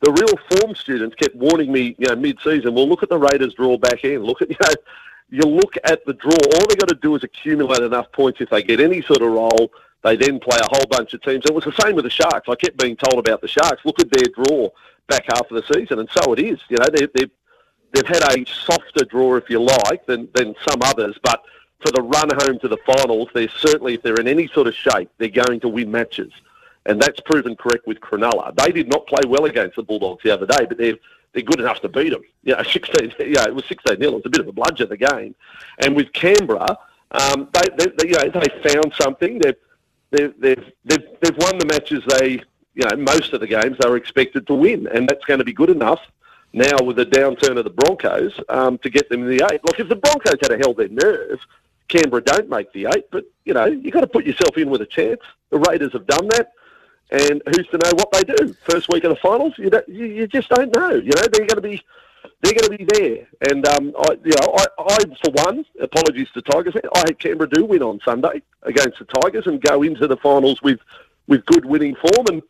the 0.00 0.12
real 0.12 0.60
form 0.60 0.76
students 0.76 1.16
kept 1.16 1.34
warning 1.34 1.72
me, 1.72 1.96
you 1.98 2.06
know, 2.06 2.14
mid-season. 2.14 2.76
Well, 2.76 2.88
look 2.88 3.02
at 3.02 3.08
the 3.08 3.18
Raiders' 3.18 3.54
draw 3.54 3.76
back 3.76 4.04
end. 4.04 4.22
Look 4.22 4.40
at 4.40 4.50
you 4.50 4.56
know, 4.60 4.74
you 5.30 5.50
look 5.50 5.74
at 5.82 6.06
the 6.06 6.14
draw. 6.14 6.30
All 6.30 6.66
they 6.68 6.76
got 6.76 6.90
to 6.90 6.98
do 7.02 7.16
is 7.16 7.24
accumulate 7.24 7.82
enough 7.82 8.12
points. 8.12 8.40
If 8.40 8.50
they 8.50 8.62
get 8.62 8.78
any 8.78 9.02
sort 9.02 9.22
of 9.22 9.32
roll, 9.32 9.72
they 10.04 10.14
then 10.14 10.38
play 10.38 10.58
a 10.62 10.76
whole 10.76 10.86
bunch 10.88 11.12
of 11.14 11.22
teams. 11.22 11.44
It 11.44 11.52
was 11.52 11.64
the 11.64 11.74
same 11.82 11.96
with 11.96 12.04
the 12.04 12.10
Sharks. 12.10 12.48
I 12.48 12.54
kept 12.54 12.76
being 12.76 12.94
told 12.94 13.18
about 13.18 13.40
the 13.40 13.48
Sharks. 13.48 13.84
Look 13.84 13.98
at 13.98 14.12
their 14.12 14.26
draw 14.32 14.70
back 15.08 15.24
half 15.28 15.50
of 15.50 15.56
the 15.56 15.74
season, 15.74 15.98
and 15.98 16.08
so 16.10 16.32
it 16.32 16.38
is. 16.38 16.60
You 16.68 16.78
know, 16.78 16.86
they, 16.92 17.06
they, 17.14 17.30
they've 17.92 18.06
had 18.06 18.22
a 18.36 18.44
softer 18.46 19.04
draw, 19.04 19.36
if 19.36 19.50
you 19.50 19.60
like, 19.60 20.06
than, 20.06 20.28
than 20.34 20.54
some 20.68 20.80
others, 20.82 21.18
but 21.22 21.42
for 21.80 21.92
the 21.92 22.02
run 22.02 22.28
home 22.30 22.58
to 22.60 22.68
the 22.68 22.78
finals, 22.84 23.28
they're 23.34 23.48
certainly, 23.48 23.94
if 23.94 24.02
they're 24.02 24.16
in 24.16 24.28
any 24.28 24.48
sort 24.48 24.66
of 24.66 24.74
shape, 24.74 25.10
they're 25.18 25.28
going 25.28 25.60
to 25.60 25.68
win 25.68 25.90
matches. 25.90 26.32
And 26.86 27.00
that's 27.00 27.20
proven 27.20 27.54
correct 27.54 27.86
with 27.86 28.00
Cronulla. 28.00 28.54
They 28.56 28.72
did 28.72 28.88
not 28.88 29.06
play 29.06 29.20
well 29.26 29.44
against 29.44 29.76
the 29.76 29.82
Bulldogs 29.82 30.22
the 30.22 30.30
other 30.30 30.46
day, 30.46 30.66
but 30.66 30.78
they're, 30.78 30.96
they're 31.32 31.42
good 31.42 31.60
enough 31.60 31.80
to 31.82 31.88
beat 31.88 32.10
them. 32.10 32.22
You 32.42 32.56
know, 32.56 32.62
16, 32.72 33.12
yeah, 33.20 33.44
it 33.44 33.54
was 33.54 33.64
16 33.66 33.98
nil. 33.98 34.12
It 34.12 34.16
was 34.16 34.26
a 34.26 34.30
bit 34.30 34.40
of 34.40 34.48
a 34.48 34.52
bludger, 34.52 34.86
the 34.86 34.96
game. 34.96 35.34
And 35.78 35.94
with 35.94 36.12
Canberra, 36.12 36.78
um, 37.12 37.48
they, 37.52 37.68
they, 37.76 37.86
they, 37.98 38.08
you 38.08 38.16
know, 38.16 38.40
they 38.40 38.70
found 38.70 38.92
something. 39.00 39.38
They've, 39.38 39.56
they've, 40.10 40.34
they've, 40.40 40.72
they've, 40.84 41.06
they've 41.20 41.36
won 41.38 41.58
the 41.58 41.66
matches 41.66 42.02
they, 42.18 42.42
you 42.78 42.84
know, 42.84 42.96
most 42.96 43.32
of 43.32 43.40
the 43.40 43.46
games 43.48 43.76
they 43.80 43.88
were 43.88 43.96
expected 43.96 44.46
to 44.46 44.54
win, 44.54 44.86
and 44.86 45.08
that's 45.08 45.24
going 45.24 45.38
to 45.38 45.44
be 45.44 45.52
good 45.52 45.68
enough 45.68 46.00
now 46.52 46.76
with 46.84 46.94
the 46.94 47.06
downturn 47.06 47.58
of 47.58 47.64
the 47.64 47.70
Broncos 47.70 48.38
um, 48.48 48.78
to 48.78 48.88
get 48.88 49.08
them 49.08 49.22
in 49.22 49.36
the 49.36 49.44
eight. 49.52 49.60
Look, 49.64 49.80
if 49.80 49.88
the 49.88 49.96
Broncos 49.96 50.36
had 50.40 50.56
held 50.60 50.76
their 50.76 50.88
nerve, 50.88 51.40
Canberra 51.88 52.22
don't 52.22 52.48
make 52.48 52.72
the 52.72 52.86
eight, 52.94 53.10
but 53.10 53.24
you 53.44 53.52
know 53.52 53.66
you 53.66 53.90
got 53.90 54.02
to 54.02 54.06
put 54.06 54.24
yourself 54.24 54.56
in 54.56 54.70
with 54.70 54.80
a 54.80 54.86
chance. 54.86 55.20
The 55.50 55.58
Raiders 55.58 55.92
have 55.92 56.06
done 56.06 56.28
that, 56.28 56.52
and 57.10 57.42
who's 57.46 57.66
to 57.68 57.78
know 57.78 57.90
what 57.94 58.12
they 58.12 58.22
do? 58.22 58.54
First 58.62 58.88
week 58.92 59.02
of 59.02 59.10
the 59.10 59.16
finals, 59.16 59.54
you 59.58 59.70
don't, 59.70 59.88
you, 59.88 60.04
you 60.06 60.28
just 60.28 60.48
don't 60.48 60.72
know. 60.72 60.90
You 60.90 61.10
know 61.16 61.22
they're 61.32 61.46
going 61.46 61.48
to 61.48 61.60
be 61.60 61.82
they're 62.42 62.54
going 62.54 62.78
to 62.78 62.78
be 62.78 62.84
there, 62.84 63.26
and 63.50 63.66
um, 63.66 63.92
I, 63.98 64.12
you 64.24 64.34
know, 64.38 64.54
I, 64.56 64.66
I 64.78 64.98
for 65.24 65.32
one, 65.44 65.66
apologies 65.80 66.28
to 66.34 66.42
Tigers. 66.42 66.74
I 66.94 66.98
had 67.06 67.18
Canberra 67.18 67.50
do 67.50 67.64
win 67.64 67.82
on 67.82 67.98
Sunday 68.04 68.40
against 68.62 69.00
the 69.00 69.06
Tigers 69.20 69.48
and 69.48 69.60
go 69.60 69.82
into 69.82 70.06
the 70.06 70.16
finals 70.18 70.62
with 70.62 70.78
with 71.26 71.44
good 71.46 71.64
winning 71.64 71.96
form 71.96 72.26
and 72.30 72.42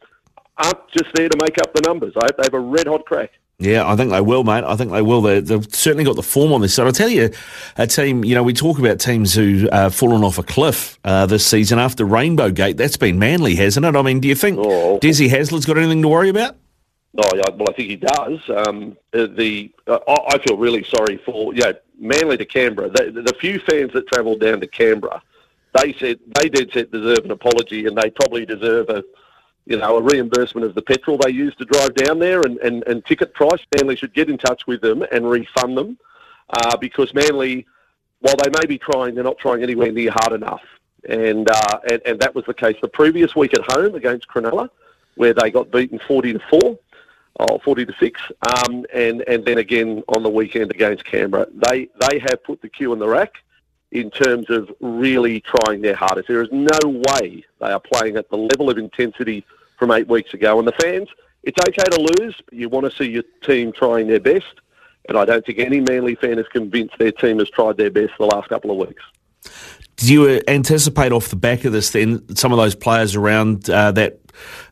aren't 0.59 0.89
just 0.91 1.15
there 1.15 1.29
to 1.29 1.37
make 1.41 1.59
up 1.59 1.73
the 1.75 1.83
numbers. 1.87 2.13
I 2.17 2.27
hope 2.27 2.37
they 2.37 2.45
have 2.45 2.55
a 2.55 2.61
red 2.61 2.87
hot 2.87 3.05
crack. 3.05 3.33
Yeah, 3.61 3.91
I 3.91 3.97
think 3.97 4.13
they 4.13 4.21
will, 4.21 4.45
mate. 4.45 4.63
I 4.63 4.77
think 4.77 4.93
they 4.93 5.03
will. 5.03 5.21
They, 5.21 5.43
have 5.53 5.75
certainly 5.75 6.05
got 6.05 6.15
the 6.15 6.23
form 6.23 6.53
on 6.53 6.61
this 6.61 6.75
side. 6.75 6.87
I'll 6.87 6.93
tell 6.93 7.09
you, 7.09 7.31
a 7.77 7.89
team, 7.89 8.23
you 8.23 8.37
know, 8.37 8.45
we 8.45 8.53
talk 8.53 8.79
about 8.79 9.01
teams 9.01 9.35
who 9.35 9.69
uh, 9.73 9.91
fallen 9.91 10.23
off 10.23 10.39
a 10.39 10.45
cliff 10.45 10.97
uh, 11.03 11.27
this 11.27 11.45
season 11.45 11.81
after 11.81 12.05
Rainbow 12.05 12.51
Gate. 12.53 12.77
That's 12.77 12.97
been 12.97 13.19
Manly, 13.19 13.57
hasn't 13.57 13.85
it? 13.85 13.97
I 13.97 14.03
mean, 14.03 14.21
do 14.21 14.29
you 14.29 14.37
think 14.37 14.59
oh. 14.61 15.01
Desi 15.01 15.29
Hasler's 15.29 15.67
got 15.67 15.77
anything 15.77 16.03
to 16.03 16.09
worry 16.09 16.29
about? 16.29 16.55
Oh, 17.17 17.29
yeah, 17.35 17.49
well, 17.49 17.67
I 17.69 17.73
think 17.73 17.89
he 17.89 17.97
does. 17.97 18.39
Um, 18.49 18.97
uh, 19.13 19.27
the 19.27 19.73
uh, 19.89 19.99
I 20.07 20.39
feel 20.47 20.57
really 20.57 20.85
sorry 20.85 21.17
for 21.25 21.53
yeah 21.53 21.73
Manly 21.99 22.37
to 22.37 22.45
Canberra. 22.45 22.91
The, 22.91 23.11
the 23.11 23.35
few 23.41 23.59
fans 23.59 23.93
that 23.95 24.07
travelled 24.07 24.41
down 24.41 24.61
to 24.61 24.69
Canberra, 24.69 25.21
they 25.75 25.95
said 25.95 26.21
they 26.39 26.49
did 26.49 26.71
set 26.73 26.93
deserve 26.93 27.25
an 27.25 27.33
apology, 27.33 27.87
and 27.87 27.97
they 27.97 28.11
probably 28.11 28.47
deserve 28.47 28.89
a 28.91 29.03
you 29.69 29.77
know, 29.77 29.99
a 29.99 30.03
reimbursement 30.03 30.67
of 30.67 30.75
the 30.75 30.81
petrol 30.81 31.19
they 31.19 31.31
use 31.31 31.55
to 31.57 31.65
drive 31.67 31.95
down 31.95 32.19
there 32.19 32.41
and, 32.41 32.57
and, 32.59 32.83
and 32.87 33.05
ticket 33.05 33.35
price. 33.35 33.61
Manly 33.77 33.97
should 33.97 34.15
get 34.15 34.31
in 34.31 34.39
touch 34.39 34.67
with 34.67 34.81
them 34.81 35.05
and 35.13 35.29
refund 35.29 35.77
them 35.77 35.99
uh, 36.49 36.75
because 36.79 37.13
Manly, 37.13 37.67
while 38.21 38.35
they 38.43 38.51
may 38.59 38.65
be 38.67 38.79
trying, 38.79 39.15
they're 39.15 39.23
not 39.23 39.37
trying 39.37 39.63
anywhere 39.63 39.93
near 39.93 40.11
hard 40.11 40.33
enough. 40.33 40.63
And, 41.07 41.51
uh, 41.51 41.81
and, 41.91 42.01
and 42.07 42.19
that 42.21 42.35
was 42.35 42.47
the 42.47 42.55
case 42.55 42.77
the 42.81 42.89
previous 42.89 43.37
week 43.37 43.53
at 43.53 43.61
home 43.71 43.95
against 43.95 44.27
Cronulla, 44.27 44.71
where 45.17 45.35
they 45.35 45.51
got 45.51 45.71
beaten 45.71 45.99
40 45.99 46.33
to 46.33 46.41
4. 46.51 46.79
Oh, 47.41 47.59
40 47.59 47.87
to 47.87 47.95
6, 48.01 48.21
um, 48.49 48.85
and, 48.93 49.23
and 49.29 49.45
then 49.45 49.59
again 49.59 50.03
on 50.09 50.25
the 50.25 50.29
weekend 50.29 50.73
against 50.73 51.05
Canberra. 51.05 51.47
They, 51.69 51.89
they 52.01 52.19
have 52.19 52.43
put 52.43 52.61
the 52.61 52.69
cue 52.69 52.93
in 52.93 52.99
the 52.99 53.07
rack 53.07 53.33
in 53.93 54.11
terms 54.11 54.51
of 54.51 54.69
really 54.81 55.41
trying 55.43 55.81
their 55.81 55.95
hardest. 55.95 56.27
There 56.27 56.43
is 56.43 56.49
no 56.51 56.81
way 56.85 57.45
they 57.61 57.71
are 57.71 57.79
playing 57.79 58.17
at 58.17 58.29
the 58.29 58.37
level 58.37 58.71
of 58.71 58.77
intensity 58.77 59.45
from 59.79 59.91
eight 59.93 60.09
weeks 60.09 60.35
ago. 60.35 60.59
And 60.59 60.67
the 60.67 60.73
fans, 60.73 61.09
it's 61.43 61.59
okay 61.69 61.85
to 61.85 62.01
lose, 62.21 62.35
but 62.45 62.55
you 62.55 62.69
want 62.69 62.91
to 62.91 62.97
see 62.97 63.11
your 63.11 63.23
team 63.43 63.73
trying 63.73 64.09
their 64.09 64.21
best. 64.21 64.61
And 65.09 65.17
I 65.17 65.25
don't 65.25 65.45
think 65.45 65.59
any 65.59 65.81
Manly 65.81 66.17
fan 66.17 66.39
is 66.39 66.47
convinced 66.49 66.95
their 66.99 67.13
team 67.13 67.39
has 67.39 67.49
tried 67.49 67.77
their 67.79 67.91
best 67.91 68.13
the 68.19 68.27
last 68.27 68.49
couple 68.49 68.71
of 68.71 68.87
weeks. 68.87 69.03
Do 69.97 70.13
you 70.13 70.43
anticipate 70.47 71.13
off 71.13 71.29
the 71.29 71.37
back 71.37 71.65
of 71.65 71.73
this 71.73 71.91
then 71.91 72.37
some 72.37 72.53
of 72.53 72.59
those 72.59 72.75
players 72.75 73.17
around 73.17 73.69
uh, 73.71 73.91
that 73.93 74.21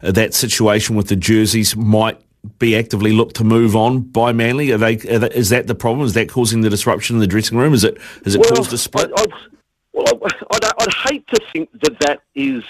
uh, 0.03 0.13
that 0.13 0.35
situation 0.35 0.95
with 0.95 1.09
the 1.09 1.17
jerseys 1.17 1.75
might 1.75 2.21
be 2.59 2.77
actively 2.77 3.13
looked 3.13 3.37
to 3.37 3.45
move 3.45 3.75
on 3.75 4.01
by 4.01 4.33
Manly? 4.33 4.71
Are 4.71 4.79
they, 4.79 4.97
are 5.09 5.19
they, 5.19 5.31
is 5.31 5.49
that 5.49 5.67
the 5.67 5.75
problem? 5.75 6.07
Is 6.07 6.15
that 6.15 6.29
causing 6.29 6.61
the 6.61 6.71
disruption 6.71 7.17
in 7.17 7.21
the 7.21 7.27
dressing 7.27 7.59
room? 7.59 7.75
Is 7.75 7.83
it 7.83 7.99
has 8.25 8.35
it 8.35 8.41
well, 8.41 8.51
caused 8.51 8.73
a 8.73 8.79
split? 8.79 9.11
I, 9.17 9.23
I, 9.23 9.27
well, 9.93 10.31
I'd, 10.53 10.65
I'd 10.65 11.11
hate 11.11 11.27
to 11.29 11.41
think 11.53 11.71
that 11.81 11.99
that 12.01 12.21
is 12.35 12.63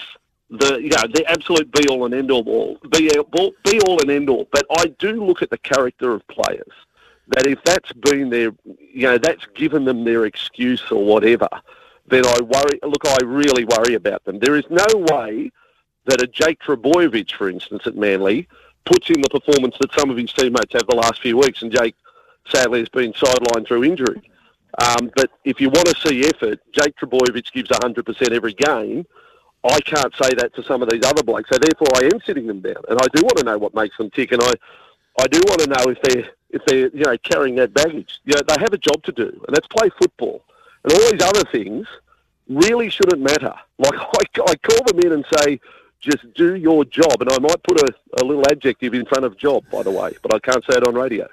the 0.49 0.75
you 0.75 0.89
know 0.89 1.03
the 1.13 1.25
absolute 1.27 1.71
be 1.71 1.87
all 1.89 2.05
and 2.05 2.13
end 2.13 2.31
all 2.31 2.43
be 2.43 3.09
all, 3.17 3.53
be 3.63 3.79
all 3.81 3.99
and 4.01 4.09
end 4.09 4.29
all. 4.29 4.47
But 4.51 4.63
I 4.71 4.85
do 4.99 5.23
look 5.23 5.41
at 5.41 5.49
the 5.49 5.57
character 5.57 6.13
of 6.13 6.27
players. 6.27 6.71
That 7.29 7.45
if 7.45 7.61
that's 7.63 7.91
been 7.93 8.29
their 8.29 8.53
you 8.65 9.03
know 9.03 9.17
that's 9.17 9.45
given 9.53 9.83
them 9.85 10.05
their 10.05 10.25
excuse 10.25 10.83
or 10.91 11.03
whatever, 11.03 11.49
then 12.07 12.25
I 12.25 12.39
worry. 12.41 12.79
Look, 12.83 13.05
I 13.05 13.17
really 13.23 13.65
worry 13.65 13.95
about 13.95 14.23
them. 14.23 14.39
There 14.39 14.55
is 14.55 14.65
no 14.69 14.85
way 15.11 15.51
that 16.05 16.21
a 16.21 16.27
Jake 16.27 16.59
Trbojevic, 16.61 17.33
for 17.33 17.49
instance, 17.49 17.85
at 17.85 17.97
Manly, 17.97 18.47
puts 18.85 19.09
in 19.09 19.19
the 19.21 19.29
performance 19.29 19.75
that 19.81 19.91
some 19.91 20.09
of 20.09 20.15
his 20.15 20.31
teammates 20.31 20.71
have 20.71 20.87
the 20.87 20.95
last 20.95 21.21
few 21.21 21.37
weeks, 21.37 21.61
and 21.61 21.71
Jake 21.71 21.95
sadly 22.47 22.79
has 22.79 22.89
been 22.89 23.11
sidelined 23.11 23.67
through 23.67 23.83
injury. 23.83 24.31
Um, 24.81 25.11
but 25.15 25.31
if 25.43 25.59
you 25.59 25.69
want 25.69 25.87
to 25.87 26.07
see 26.07 26.25
effort, 26.25 26.61
Jake 26.71 26.95
Trbojevic 26.95 27.51
gives 27.51 27.69
100% 27.69 28.31
every 28.31 28.53
game 28.53 29.05
I 29.69 29.79
can't 29.81 30.13
say 30.15 30.29
that 30.37 30.53
to 30.55 30.63
some 30.63 30.81
of 30.81 30.89
these 30.89 31.03
other 31.05 31.23
blokes. 31.23 31.49
So 31.49 31.57
therefore, 31.57 31.87
I 31.95 32.05
am 32.05 32.21
sitting 32.21 32.47
them 32.47 32.61
down, 32.61 32.83
and 32.89 32.99
I 33.01 33.07
do 33.13 33.23
want 33.23 33.37
to 33.37 33.43
know 33.43 33.57
what 33.57 33.73
makes 33.73 33.97
them 33.97 34.09
tick, 34.09 34.31
and 34.31 34.41
I, 34.41 34.53
I 35.19 35.27
do 35.27 35.41
want 35.47 35.61
to 35.61 35.67
know 35.67 35.91
if 35.91 36.01
they're 36.01 36.29
if 36.49 36.63
they're 36.65 36.89
you 36.89 37.03
know 37.03 37.17
carrying 37.19 37.55
that 37.55 37.73
baggage. 37.73 38.19
You 38.25 38.35
know, 38.35 38.41
they 38.47 38.55
have 38.59 38.73
a 38.73 38.77
job 38.77 39.03
to 39.03 39.11
do, 39.11 39.29
and 39.47 39.55
that's 39.55 39.67
play 39.67 39.89
football, 39.99 40.43
and 40.83 40.93
all 40.93 41.11
these 41.11 41.21
other 41.21 41.43
things 41.45 41.87
really 42.47 42.89
shouldn't 42.89 43.21
matter. 43.21 43.53
Like 43.77 43.95
I, 43.99 44.23
I 44.47 44.55
call 44.55 44.83
them 44.85 44.99
in 44.99 45.11
and 45.11 45.25
say, 45.37 45.59
just 45.99 46.33
do 46.33 46.55
your 46.55 46.85
job, 46.85 47.21
and 47.21 47.31
I 47.31 47.39
might 47.39 47.61
put 47.63 47.81
a, 47.81 47.93
a 48.21 48.23
little 48.23 48.43
adjective 48.49 48.93
in 48.93 49.05
front 49.05 49.25
of 49.25 49.37
job, 49.37 49.63
by 49.71 49.83
the 49.83 49.91
way, 49.91 50.15
but 50.21 50.33
I 50.33 50.39
can't 50.39 50.63
say 50.65 50.77
it 50.77 50.87
on 50.87 50.95
radio. 50.95 51.27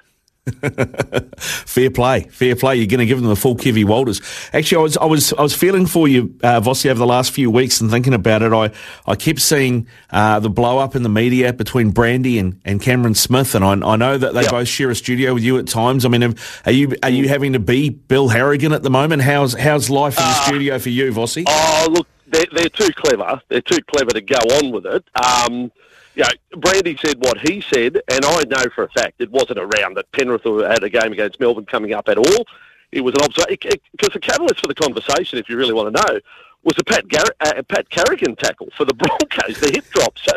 fair 1.37 1.89
play, 1.89 2.21
fair 2.29 2.55
play. 2.55 2.75
You're 2.75 2.85
going 2.87 2.99
to 2.99 3.05
give 3.07 3.19
them 3.19 3.27
the 3.27 3.35
full 3.35 3.55
Kevy 3.55 3.83
Walters. 3.83 4.21
Actually, 4.53 4.77
I 4.77 4.81
was, 4.81 4.97
I 4.97 5.05
was, 5.05 5.33
I 5.33 5.41
was 5.41 5.55
feeling 5.55 5.87
for 5.87 6.07
you, 6.07 6.35
uh, 6.43 6.61
Vossi, 6.61 6.89
over 6.89 6.99
the 6.99 7.05
last 7.05 7.31
few 7.31 7.49
weeks 7.49 7.81
and 7.81 7.89
thinking 7.89 8.13
about 8.13 8.43
it. 8.43 8.53
I, 8.53 8.71
I 9.09 9.15
kept 9.15 9.41
seeing 9.41 9.87
uh, 10.11 10.39
the 10.39 10.49
blow 10.49 10.77
up 10.77 10.95
in 10.95 11.01
the 11.01 11.09
media 11.09 11.51
between 11.51 11.89
Brandy 11.89 12.37
and, 12.37 12.61
and 12.63 12.79
Cameron 12.79 13.15
Smith, 13.15 13.55
and 13.55 13.65
I, 13.65 13.71
I 13.71 13.95
know 13.95 14.17
that 14.19 14.35
they 14.35 14.43
yep. 14.43 14.51
both 14.51 14.67
share 14.67 14.91
a 14.91 14.95
studio 14.95 15.33
with 15.33 15.43
you 15.43 15.57
at 15.57 15.67
times. 15.67 16.05
I 16.05 16.09
mean, 16.09 16.35
are 16.65 16.71
you 16.71 16.95
are 17.01 17.09
you 17.09 17.27
having 17.27 17.53
to 17.53 17.59
be 17.59 17.89
Bill 17.89 18.27
Harrigan 18.27 18.71
at 18.71 18.83
the 18.83 18.91
moment? 18.91 19.23
How's 19.23 19.53
how's 19.53 19.89
life 19.89 20.17
in 20.17 20.23
the 20.23 20.29
uh, 20.29 20.45
studio 20.45 20.79
for 20.79 20.89
you, 20.89 21.11
Vossi? 21.11 21.45
Oh, 21.47 21.87
look, 21.89 22.07
they're, 22.27 22.45
they're 22.53 22.69
too 22.69 22.91
clever. 22.95 23.41
They're 23.49 23.61
too 23.61 23.81
clever 23.87 24.11
to 24.11 24.21
go 24.21 24.37
on 24.37 24.71
with 24.71 24.85
it. 24.85 25.03
Um, 25.15 25.71
you 26.15 26.23
know, 26.23 26.59
Brandy 26.59 26.97
said 26.97 27.17
what 27.19 27.37
he 27.39 27.61
said, 27.61 28.01
and 28.09 28.25
I 28.25 28.43
know 28.47 28.63
for 28.73 28.85
a 28.85 28.89
fact 28.89 29.15
it 29.19 29.31
wasn't 29.31 29.59
around 29.59 29.95
that 29.95 30.11
Penrith 30.11 30.43
had 30.43 30.83
a 30.83 30.89
game 30.89 31.11
against 31.11 31.39
Melbourne 31.39 31.65
coming 31.65 31.93
up 31.93 32.07
at 32.07 32.17
all. 32.17 32.45
It 32.91 33.01
was 33.01 33.13
an 33.15 33.25
observation 33.25 33.79
because 33.91 34.13
the 34.13 34.19
catalyst 34.19 34.61
for 34.61 34.67
the 34.67 34.75
conversation, 34.75 35.37
if 35.37 35.49
you 35.49 35.57
really 35.57 35.73
want 35.73 35.93
to 35.93 36.01
know, 36.01 36.19
was 36.63 36.75
a 36.79 36.83
Pat, 36.83 37.07
Gar- 37.07 37.35
uh, 37.41 37.61
Pat 37.63 37.89
Carrigan 37.89 38.35
tackle 38.35 38.69
for 38.75 38.85
the 38.85 38.93
Broncos, 38.95 39.59
the 39.59 39.71
hip 39.73 39.85
drop. 39.89 40.17
So 40.17 40.31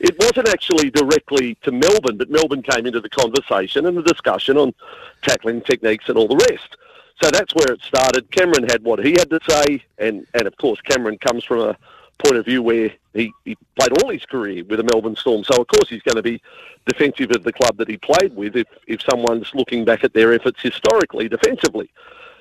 it 0.00 0.16
wasn't 0.18 0.48
actually 0.48 0.90
directly 0.90 1.56
to 1.62 1.72
Melbourne, 1.72 2.18
but 2.18 2.30
Melbourne 2.30 2.62
came 2.62 2.86
into 2.86 3.00
the 3.00 3.08
conversation 3.08 3.86
and 3.86 3.96
the 3.96 4.02
discussion 4.02 4.56
on 4.56 4.74
tackling 5.22 5.62
techniques 5.62 6.08
and 6.08 6.18
all 6.18 6.28
the 6.28 6.36
rest. 6.36 6.76
So 7.22 7.30
that's 7.30 7.54
where 7.54 7.72
it 7.72 7.82
started. 7.82 8.30
Cameron 8.30 8.68
had 8.68 8.82
what 8.84 9.04
he 9.04 9.12
had 9.12 9.30
to 9.30 9.40
say, 9.48 9.82
and, 9.98 10.26
and 10.34 10.46
of 10.46 10.56
course 10.56 10.80
Cameron 10.80 11.18
comes 11.18 11.44
from 11.44 11.60
a 11.60 11.76
point 12.24 12.36
of 12.36 12.44
view 12.44 12.62
where 12.62 12.90
he, 13.14 13.32
he 13.44 13.56
played 13.78 13.92
all 14.02 14.10
his 14.10 14.24
career 14.24 14.64
with 14.64 14.78
the 14.78 14.88
Melbourne 14.92 15.16
Storm. 15.16 15.44
So, 15.44 15.60
of 15.60 15.66
course, 15.66 15.88
he's 15.88 16.02
going 16.02 16.16
to 16.16 16.22
be 16.22 16.40
defensive 16.86 17.30
of 17.30 17.44
the 17.44 17.52
club 17.52 17.76
that 17.76 17.88
he 17.88 17.96
played 17.96 18.34
with 18.34 18.56
if, 18.56 18.66
if 18.86 19.02
someone's 19.02 19.54
looking 19.54 19.84
back 19.84 20.04
at 20.04 20.12
their 20.12 20.32
efforts 20.32 20.60
historically 20.62 21.28
defensively. 21.28 21.90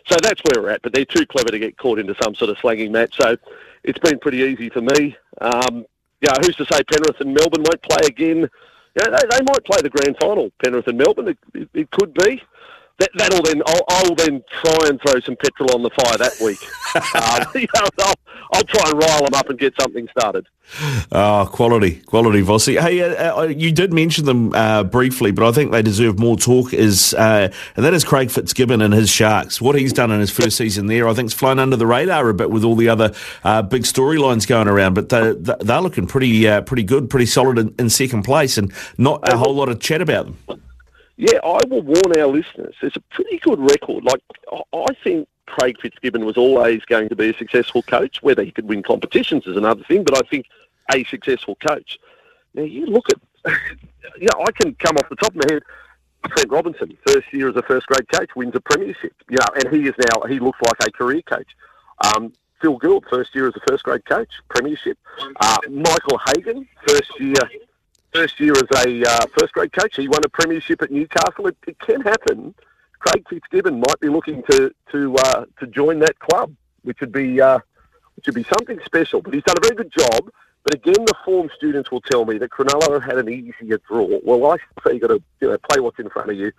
So 0.06 0.16
that's 0.22 0.42
where 0.42 0.64
we're 0.64 0.70
at. 0.72 0.82
But 0.82 0.94
they're 0.94 1.06
too 1.06 1.26
clever 1.26 1.50
to 1.50 1.60
get 1.60 1.78
caught 1.78 2.00
into 2.00 2.16
some 2.22 2.36
sort 2.36 2.50
of 2.50 2.58
slanging 2.60 2.92
match. 2.92 3.18
So 3.18 3.38
it's 3.84 4.00
been 4.00 4.20
pretty 4.20 4.40
easy 4.40 4.70
for 4.70 4.82
me. 4.82 5.16
Um, 5.40 5.86
yeah, 6.22 6.34
who's 6.40 6.56
to 6.58 6.66
say 6.66 6.84
Penrith 6.84 7.20
and 7.20 7.34
Melbourne 7.34 7.64
won't 7.64 7.82
play 7.82 8.08
again? 8.08 8.50
Yeah, 8.96 9.10
they, 9.10 9.28
they 9.30 9.44
might 9.44 9.64
play 9.66 9.78
the 9.82 9.90
grand 9.90 10.18
final, 10.20 10.52
Penrith 10.64 10.88
and 10.88 10.98
Melbourne. 10.98 11.30
It, 11.30 11.38
it, 11.54 11.70
it 11.74 11.92
could 11.92 12.14
be 12.14 12.42
that, 13.02 13.10
that'll 13.16 13.42
then 13.42 13.64
I'll, 13.66 13.84
I'll, 13.90 14.16
then 14.16 14.44
try 14.62 14.88
and 14.88 15.02
throw 15.02 15.20
some 15.22 15.36
petrol 15.36 15.74
on 15.74 15.82
the 15.82 15.90
fire 15.90 16.18
that 16.18 16.34
week. 16.40 16.60
uh, 17.16 17.46
you 17.56 17.68
know, 17.74 17.88
I'll, 18.06 18.16
I'll, 18.54 18.64
try 18.64 18.90
and 18.90 19.00
rile 19.00 19.24
them 19.24 19.34
up 19.34 19.50
and 19.50 19.58
get 19.58 19.74
something 19.80 20.08
started. 20.16 20.48
Oh, 21.12 21.50
quality, 21.52 22.02
quality, 22.02 22.44
Vossi. 22.44 22.80
Hey, 22.80 23.02
uh, 23.02 23.42
uh, 23.42 23.48
you 23.48 23.72
did 23.72 23.92
mention 23.92 24.26
them 24.26 24.54
uh, 24.54 24.84
briefly, 24.84 25.32
but 25.32 25.48
I 25.48 25.52
think 25.52 25.72
they 25.72 25.82
deserve 25.82 26.20
more 26.20 26.38
talk. 26.38 26.74
Is 26.74 27.16
uh, 27.16 27.52
and 27.76 27.86
that 27.86 27.94
is 27.94 28.04
Craig 28.04 28.30
Fitzgibbon 28.30 28.82
and 28.82 28.94
his 28.94 29.10
Sharks. 29.10 29.60
What 29.60 29.76
he's 29.76 29.94
done 29.94 30.12
in 30.12 30.20
his 30.20 30.32
first 30.32 30.56
season 30.56 30.86
there, 30.86 31.08
I 31.08 31.14
think, 31.14 31.28
it's 31.28 31.34
flown 31.34 31.58
under 31.58 31.76
the 31.76 31.88
radar 31.88 32.30
a 32.30 32.34
bit 32.36 32.52
with 32.52 32.64
all 32.64 32.76
the 32.76 32.90
other 32.90 33.14
uh, 33.44 33.64
big 33.64 33.84
storylines 33.84 34.48
going 34.48 34.68
around. 34.68 34.94
But 34.94 35.10
they're, 35.10 35.34
they're 35.34 35.82
looking 35.82 36.06
pretty, 36.06 36.44
pretty 36.62 36.84
good, 36.84 37.10
pretty 37.10 37.26
solid 37.26 37.58
in, 37.58 37.74
in 37.80 37.90
second 37.90 38.24
place, 38.24 38.58
and 38.58 38.72
not 38.98 39.28
a 39.28 39.38
whole 39.38 39.56
lot 39.56 39.70
of 39.70 39.80
chat 39.80 40.02
about 40.02 40.26
them 40.26 40.62
yeah, 41.18 41.40
I 41.44 41.60
will 41.68 41.82
warn 41.82 42.18
our 42.18 42.28
listeners. 42.28 42.76
It's 42.82 42.96
a 42.96 43.02
pretty 43.12 43.38
good 43.40 43.60
record. 43.60 44.04
Like 44.04 44.22
I 44.74 44.94
think 45.04 45.28
Craig 45.46 45.78
Fitzgibbon 45.82 46.26
was 46.26 46.38
always 46.38 46.84
going 46.86 47.10
to 47.10 47.16
be 47.16 47.30
a 47.30 47.38
successful 47.38 47.84
coach. 47.84 48.22
Whether 48.24 48.44
he 48.44 48.52
could 48.52 48.68
win 48.68 48.84
competitions 48.84 49.46
is 49.46 49.58
another 49.58 49.84
thing, 49.84 50.04
but 50.04 50.18
I 50.18 50.28
think 50.30 50.48
a 50.94 51.04
successful 51.06 51.56
coach. 51.56 52.00
Now 52.54 52.64
you 52.64 52.86
look 52.86 53.06
at, 53.10 53.54
you 54.20 54.28
know, 54.28 54.46
I 54.46 54.52
can 54.52 54.76
come 54.76 54.98
off 54.98 55.10
the 55.10 55.16
top 55.16 55.36
of 55.36 55.38
my 55.38 55.54
head. 55.54 55.64
Trent 56.28 56.52
Robinson, 56.52 56.98
first 57.08 57.34
year 57.34 57.50
as 57.50 57.56
a 57.56 57.64
first 57.64 57.88
grade 57.88 58.08
coach, 58.12 58.30
wins 58.36 58.56
a 58.56 58.60
premiership. 58.60 59.14
You 59.30 59.38
know, 59.40 59.48
and 59.56 59.74
he 59.76 59.88
is 59.88 59.96
now 59.98 60.22
he 60.28 60.40
looks 60.40 60.60
like 60.62 60.88
a 60.88 60.92
career 60.92 61.22
coach. 61.24 61.48
Um, 62.04 62.32
Phil 62.62 62.78
Gould, 62.78 63.06
first 63.10 63.34
year 63.34 63.48
as 63.48 63.56
a 63.56 63.60
first 63.68 63.84
grade 63.84 64.06
coach, 64.06 64.30
premiership. 64.50 64.98
Uh, 65.40 65.58
Michael 65.70 66.20
Hagan, 66.28 66.68
first 66.88 67.20
year 67.20 67.34
first 68.14 68.40
year 68.40 68.54
as 68.54 68.86
a 68.86 69.04
uh, 69.04 69.26
first 69.38 69.54
grade 69.54 69.72
coach. 69.72 69.96
He 69.96 70.08
won 70.08 70.22
a 70.26 70.30
premiership 70.30 70.82
at 70.82 70.92
Newcastle. 70.92 71.48
It, 71.48 71.58
it 71.68 71.80
can 71.80 72.02
happen. 72.02 72.54
Craig 73.00 73.26
Fitzgibbon 73.30 73.80
might 73.80 74.00
be 74.00 74.10
looking 74.10 74.44
to 74.50 74.74
to 74.92 75.16
uh, 75.16 75.46
to 75.60 75.68
join 75.68 76.00
that 76.00 76.20
club, 76.20 76.54
which 76.84 77.00
would 77.02 77.12
be 77.12 77.42
uh, 77.42 77.60
which 78.16 78.28
would 78.28 78.36
be 78.36 78.44
something 78.44 78.80
special. 78.86 79.22
But 79.22 79.34
he's 79.34 79.44
done 79.44 79.58
a 79.58 79.66
very 79.66 79.76
good 79.76 79.92
job. 79.92 80.32
But 80.64 80.76
again, 80.76 81.06
the 81.06 81.16
form 81.26 81.50
students 81.56 81.90
will 81.90 82.02
tell 82.02 82.24
me 82.26 82.38
that 82.38 82.52
Cronulla 82.52 83.02
had 83.02 83.18
an 83.18 83.30
easier 83.30 83.80
draw. 83.88 84.20
Well, 84.24 84.52
I 84.52 84.58
say 84.84 84.94
you've 84.94 85.02
got 85.02 85.08
to 85.08 85.24
you 85.40 85.50
know, 85.50 85.58
play 85.58 85.80
what's 85.80 85.98
in 85.98 86.08
front 86.10 86.30
of 86.30 86.38
you. 86.38 86.52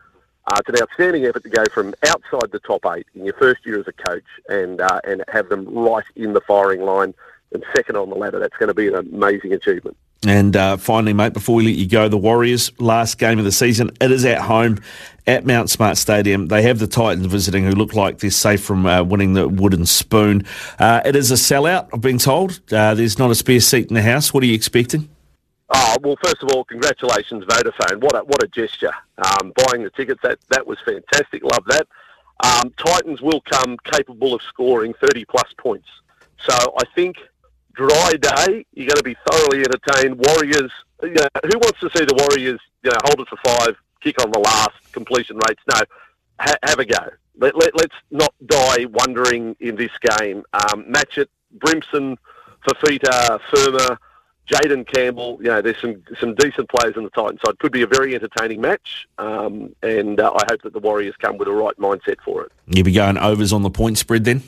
Uh, 0.49 0.57
it's 0.59 0.69
an 0.71 0.83
outstanding 0.83 1.25
effort 1.25 1.45
to 1.45 1.49
go 1.49 1.65
from 1.73 1.95
outside 2.09 2.51
the 2.51 2.59
top 2.59 2.85
eight 2.97 3.07
in 3.15 3.25
your 3.25 3.35
first 3.35 3.65
year 3.65 3.79
as 3.79 3.87
a 3.87 3.93
coach 3.93 4.25
and 4.49 4.81
uh, 4.81 5.01
and 5.05 5.23
have 5.29 5.49
them 5.49 5.67
right 5.73 6.05
in 6.17 6.33
the 6.33 6.41
firing 6.41 6.83
line 6.83 7.15
and 7.53 7.65
second 7.77 7.97
on 7.97 8.11
the 8.11 8.17
ladder. 8.17 8.41
That's 8.41 8.57
going 8.57 8.69
to 8.69 8.75
be 8.75 8.89
an 8.89 8.97
amazing 8.97 9.53
achievement. 9.53 9.97
And 10.27 10.55
uh, 10.57 10.77
finally, 10.77 11.13
mate, 11.13 11.33
before 11.33 11.57
we 11.57 11.65
let 11.65 11.75
you 11.75 11.89
go, 11.89 12.09
the 12.09 12.17
Warriors' 12.17 12.71
last 12.79 13.19
game 13.19 13.41
of 13.41 13.45
the 13.45 13.51
season. 13.51 13.91
It 14.01 14.13
is 14.13 14.25
at 14.25 14.39
home 14.39 14.79
at 15.27 15.45
Mount 15.45 15.69
Smart 15.69 15.97
Stadium. 15.97 16.47
They 16.47 16.63
have 16.63 16.79
the 16.79 16.87
Titans 16.87 17.27
visiting, 17.27 17.65
who 17.65 17.73
look 17.73 17.95
like 17.95 18.19
they're 18.19 18.31
safe 18.31 18.63
from 18.63 18.87
uh, 18.87 19.03
winning 19.03 19.35
the 19.35 19.49
wooden 19.49 19.85
spoon. 19.85 20.45
Uh, 20.79 21.01
it 21.05 21.17
is 21.17 21.33
a 21.33 21.35
sellout, 21.35 21.89
I've 21.93 22.01
been 22.01 22.19
told. 22.19 22.61
Uh, 22.71 22.95
there's 22.95 23.19
not 23.19 23.33
a 23.33 23.35
spare 23.35 23.61
seat 23.61 23.89
in 23.89 23.95
the 23.95 24.03
house. 24.03 24.33
What 24.33 24.45
are 24.45 24.47
you 24.47 24.55
expecting? 24.55 25.09
Oh, 25.75 25.97
well, 26.03 26.17
first 26.23 26.43
of 26.43 26.51
all, 26.55 26.65
congratulations, 26.65 27.45
Vodafone. 27.45 28.01
What 28.03 28.15
a, 28.15 28.25
what 28.25 28.43
a 28.45 28.47
gesture. 28.47 28.93
Um, 29.19 29.53
buying 29.67 29.83
the 29.83 29.91
tickets, 29.91 30.21
that, 30.23 30.39
that 30.51 30.67
was 30.67 30.79
fantastic. 30.85 31.43
Love 31.43 31.65
that. 31.67 31.87
Um, 32.45 32.73
Titans 32.77 33.23
will 33.23 33.41
come 33.41 33.77
capable 33.85 34.35
of 34.35 34.43
scoring 34.43 34.95
30 35.01 35.25
plus 35.25 35.53
points. 35.59 35.89
So 36.39 36.55
I 36.55 36.85
think 36.95 37.17
dry 37.75 38.13
day, 38.21 38.65
you're 38.75 38.87
going 38.87 38.97
to 38.97 39.03
be 39.03 39.17
thoroughly 39.31 39.61
entertained. 39.61 40.25
Warriors, 40.27 40.71
you 41.03 41.15
know, 41.15 41.27
who 41.45 41.59
wants 41.59 41.81
to 41.81 41.91
see 41.97 42.05
the 42.05 42.15
Warriors, 42.29 42.61
you 42.83 42.91
know, 42.91 42.97
hold 43.05 43.21
it 43.21 43.29
for 43.29 43.39
five, 43.45 43.77
kick 44.01 44.23
on 44.23 44.31
the 44.31 44.39
last, 44.39 44.93
completion 44.93 45.37
rates? 45.49 45.63
No, 45.73 45.81
ha- 46.39 46.57
have 46.63 46.79
a 46.79 46.85
go. 46.85 47.11
Let, 47.39 47.57
let, 47.57 47.75
let's 47.77 47.95
not 48.11 48.35
die 48.47 48.85
wondering 48.87 49.57
in 49.61 49.77
this 49.77 49.93
game. 50.19 50.45
Um, 50.53 50.91
match 50.91 51.19
it, 51.19 51.31
Brimson, 51.59 52.19
Fifita, 52.67 53.41
Fermor, 53.53 53.99
Jayden 54.51 54.87
Campbell. 54.87 55.39
You 55.41 55.49
know, 55.49 55.63
there's 55.63 55.81
some 55.81 56.03
some 56.21 56.35
decent 56.35 56.69
players 56.69 56.95
in 56.97 57.05
the 57.05 57.11
Titans 57.11 57.41
side. 57.45 57.59
Could 57.59 57.73
be 57.73 57.83
a 57.83 57.87
very 57.87 58.15
entertaining 58.15 58.61
match, 58.61 59.09
um, 59.19 59.75
and 59.83 60.21
uh, 60.21 60.33
I 60.35 60.45
hope 60.51 60.63
that 60.63 60.73
the 60.73 60.79
Warriors 60.79 61.15
come 61.21 61.39
with 61.39 61.49
the 61.49 61.55
right 61.55 61.77
mindset 61.79 62.17
for 62.25 62.45
it. 62.45 62.53
You'll 62.67 62.85
be 62.85 62.93
going 62.93 63.17
overs 63.17 63.53
on 63.53 63.63
the 63.63 63.71
point 63.71 63.99
spread 63.99 64.25
then? 64.25 64.43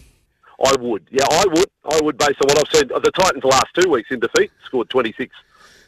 I 0.62 0.74
would. 0.78 1.06
Yeah, 1.10 1.26
I 1.30 1.44
would. 1.46 1.70
I 1.84 2.00
would, 2.02 2.18
based 2.18 2.40
on 2.42 2.48
what 2.48 2.58
I've 2.58 2.72
said. 2.72 2.88
The 2.88 3.10
Titans 3.10 3.42
the 3.42 3.48
last 3.48 3.68
two 3.74 3.90
weeks 3.90 4.10
in 4.10 4.20
defeat 4.20 4.50
scored 4.64 4.88
26 4.90 5.34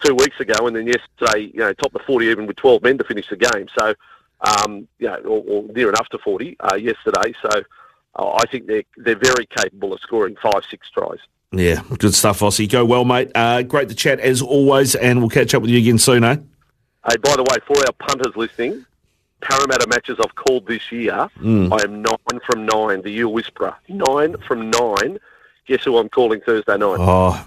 two 0.04 0.14
weeks 0.14 0.38
ago, 0.40 0.66
and 0.66 0.76
then 0.76 0.86
yesterday, 0.86 1.50
you 1.52 1.60
know, 1.60 1.72
top 1.74 1.92
the 1.92 2.00
40 2.00 2.26
even 2.26 2.46
with 2.46 2.56
12 2.56 2.82
men 2.82 2.98
to 2.98 3.04
finish 3.04 3.28
the 3.28 3.36
game. 3.36 3.66
So, 3.78 3.94
um, 4.40 4.88
you 4.98 5.08
know, 5.08 5.16
or, 5.16 5.44
or 5.46 5.62
near 5.72 5.88
enough 5.88 6.08
to 6.10 6.18
40 6.18 6.56
uh, 6.60 6.74
yesterday. 6.74 7.34
So, 7.42 7.62
uh, 8.16 8.32
I 8.34 8.46
think 8.50 8.66
they're 8.66 8.84
they're 8.96 9.18
very 9.18 9.46
capable 9.46 9.92
of 9.92 10.00
scoring 10.00 10.36
five, 10.42 10.62
six 10.70 10.90
tries. 10.90 11.18
Yeah, 11.52 11.82
good 11.98 12.14
stuff, 12.14 12.40
Ossie. 12.40 12.70
Go 12.70 12.84
well, 12.84 13.04
mate. 13.04 13.30
Uh, 13.34 13.62
great 13.62 13.88
to 13.88 13.94
chat 13.94 14.20
as 14.20 14.42
always, 14.42 14.94
and 14.94 15.20
we'll 15.20 15.30
catch 15.30 15.54
up 15.54 15.62
with 15.62 15.70
you 15.70 15.78
again 15.78 15.98
soon, 15.98 16.24
eh? 16.24 16.36
Hey, 17.08 17.16
by 17.22 17.36
the 17.36 17.44
way, 17.44 17.58
for 17.66 17.76
our 17.78 17.92
punters 17.92 18.36
listening, 18.36 18.84
Parramatta 19.40 19.86
matches 19.88 20.16
I've 20.18 20.34
called 20.34 20.66
this 20.66 20.90
year, 20.90 21.12
I 21.14 21.28
am 21.82 22.02
nine 22.02 22.40
from 22.44 22.66
nine. 22.66 23.02
The 23.02 23.10
Eel 23.10 23.32
Whisperer, 23.32 23.74
nine 23.88 24.36
from 24.46 24.70
nine. 24.70 25.18
Guess 25.66 25.84
who 25.84 25.98
I'm 25.98 26.08
calling 26.08 26.40
Thursday 26.40 26.76
night? 26.76 26.96
Oh, 26.98 27.46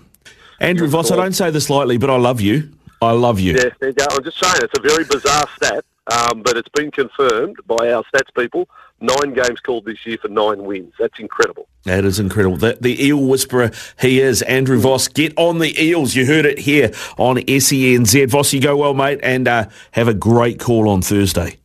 Andrew 0.59 0.85
You're 0.85 0.91
Voss, 0.91 1.11
I 1.11 1.15
don't 1.15 1.33
say 1.33 1.51
this 1.51 1.69
lightly, 1.69 1.97
but 1.97 2.09
I 2.09 2.17
love 2.17 2.41
you. 2.41 2.71
I 3.01 3.11
love 3.11 3.39
you. 3.39 3.53
Yeah, 3.53 3.69
there 3.79 3.89
you 3.89 3.95
go. 3.95 4.05
I'm 4.11 4.23
just 4.23 4.39
saying 4.43 4.55
it's 4.61 4.77
a 4.77 4.81
very 4.81 5.05
bizarre 5.05 5.47
stat, 5.55 5.85
um, 6.11 6.41
but 6.43 6.57
it's 6.57 6.67
been 6.69 6.91
confirmed 6.91 7.55
by 7.65 7.91
our 7.93 8.03
stats 8.13 8.33
people. 8.35 8.67
Nine 9.01 9.33
games 9.33 9.61
called 9.61 9.85
this 9.85 10.05
year 10.05 10.17
for 10.21 10.27
nine 10.27 10.63
wins. 10.63 10.93
That's 10.99 11.17
incredible. 11.19 11.69
That 11.85 12.03
is 12.03 12.19
incredible. 12.19 12.57
The, 12.57 12.77
the 12.81 13.01
eel 13.05 13.23
whisperer 13.23 13.71
he 14.01 14.19
is, 14.19 14.41
Andrew 14.41 14.77
Voss. 14.77 15.07
Get 15.07 15.33
on 15.37 15.59
the 15.59 15.81
eels. 15.81 16.15
You 16.15 16.25
heard 16.25 16.45
it 16.45 16.59
here 16.59 16.91
on 17.17 17.37
SENZ. 17.37 18.29
Voss, 18.29 18.51
you 18.51 18.59
go 18.59 18.75
well, 18.75 18.93
mate, 18.93 19.21
and 19.23 19.47
uh, 19.47 19.69
have 19.91 20.09
a 20.09 20.13
great 20.13 20.59
call 20.59 20.89
on 20.89 21.01
Thursday. 21.01 21.58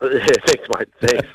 Thanks, 0.46 0.68
mate. 0.76 0.88
Thanks. 1.00 1.28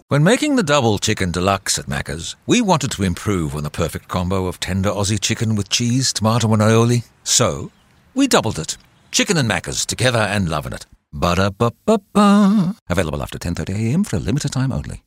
When 0.08 0.24
making 0.24 0.56
the 0.56 0.62
double 0.62 0.98
chicken 0.98 1.30
deluxe 1.30 1.78
at 1.78 1.84
Macca's, 1.84 2.34
we 2.46 2.62
wanted 2.62 2.90
to 2.92 3.02
improve 3.02 3.54
on 3.54 3.62
the 3.62 3.70
perfect 3.70 4.08
combo 4.08 4.46
of 4.46 4.58
tender 4.58 4.88
Aussie 4.88 5.20
chicken 5.20 5.54
with 5.54 5.68
cheese, 5.68 6.14
tomato, 6.14 6.50
and 6.54 6.62
aioli. 6.62 7.04
So, 7.24 7.70
we 8.14 8.26
doubled 8.26 8.58
it. 8.58 8.78
Chicken 9.12 9.36
and 9.36 9.48
Macca's 9.50 9.84
together 9.84 10.20
and 10.20 10.48
loving 10.48 10.72
it. 10.72 10.86
Ba-da-ba-ba-ba. 11.12 12.74
Available 12.88 13.22
after 13.22 13.38
10.30am 13.38 14.06
for 14.06 14.16
a 14.16 14.20
limited 14.20 14.50
time 14.52 14.72
only. 14.72 15.02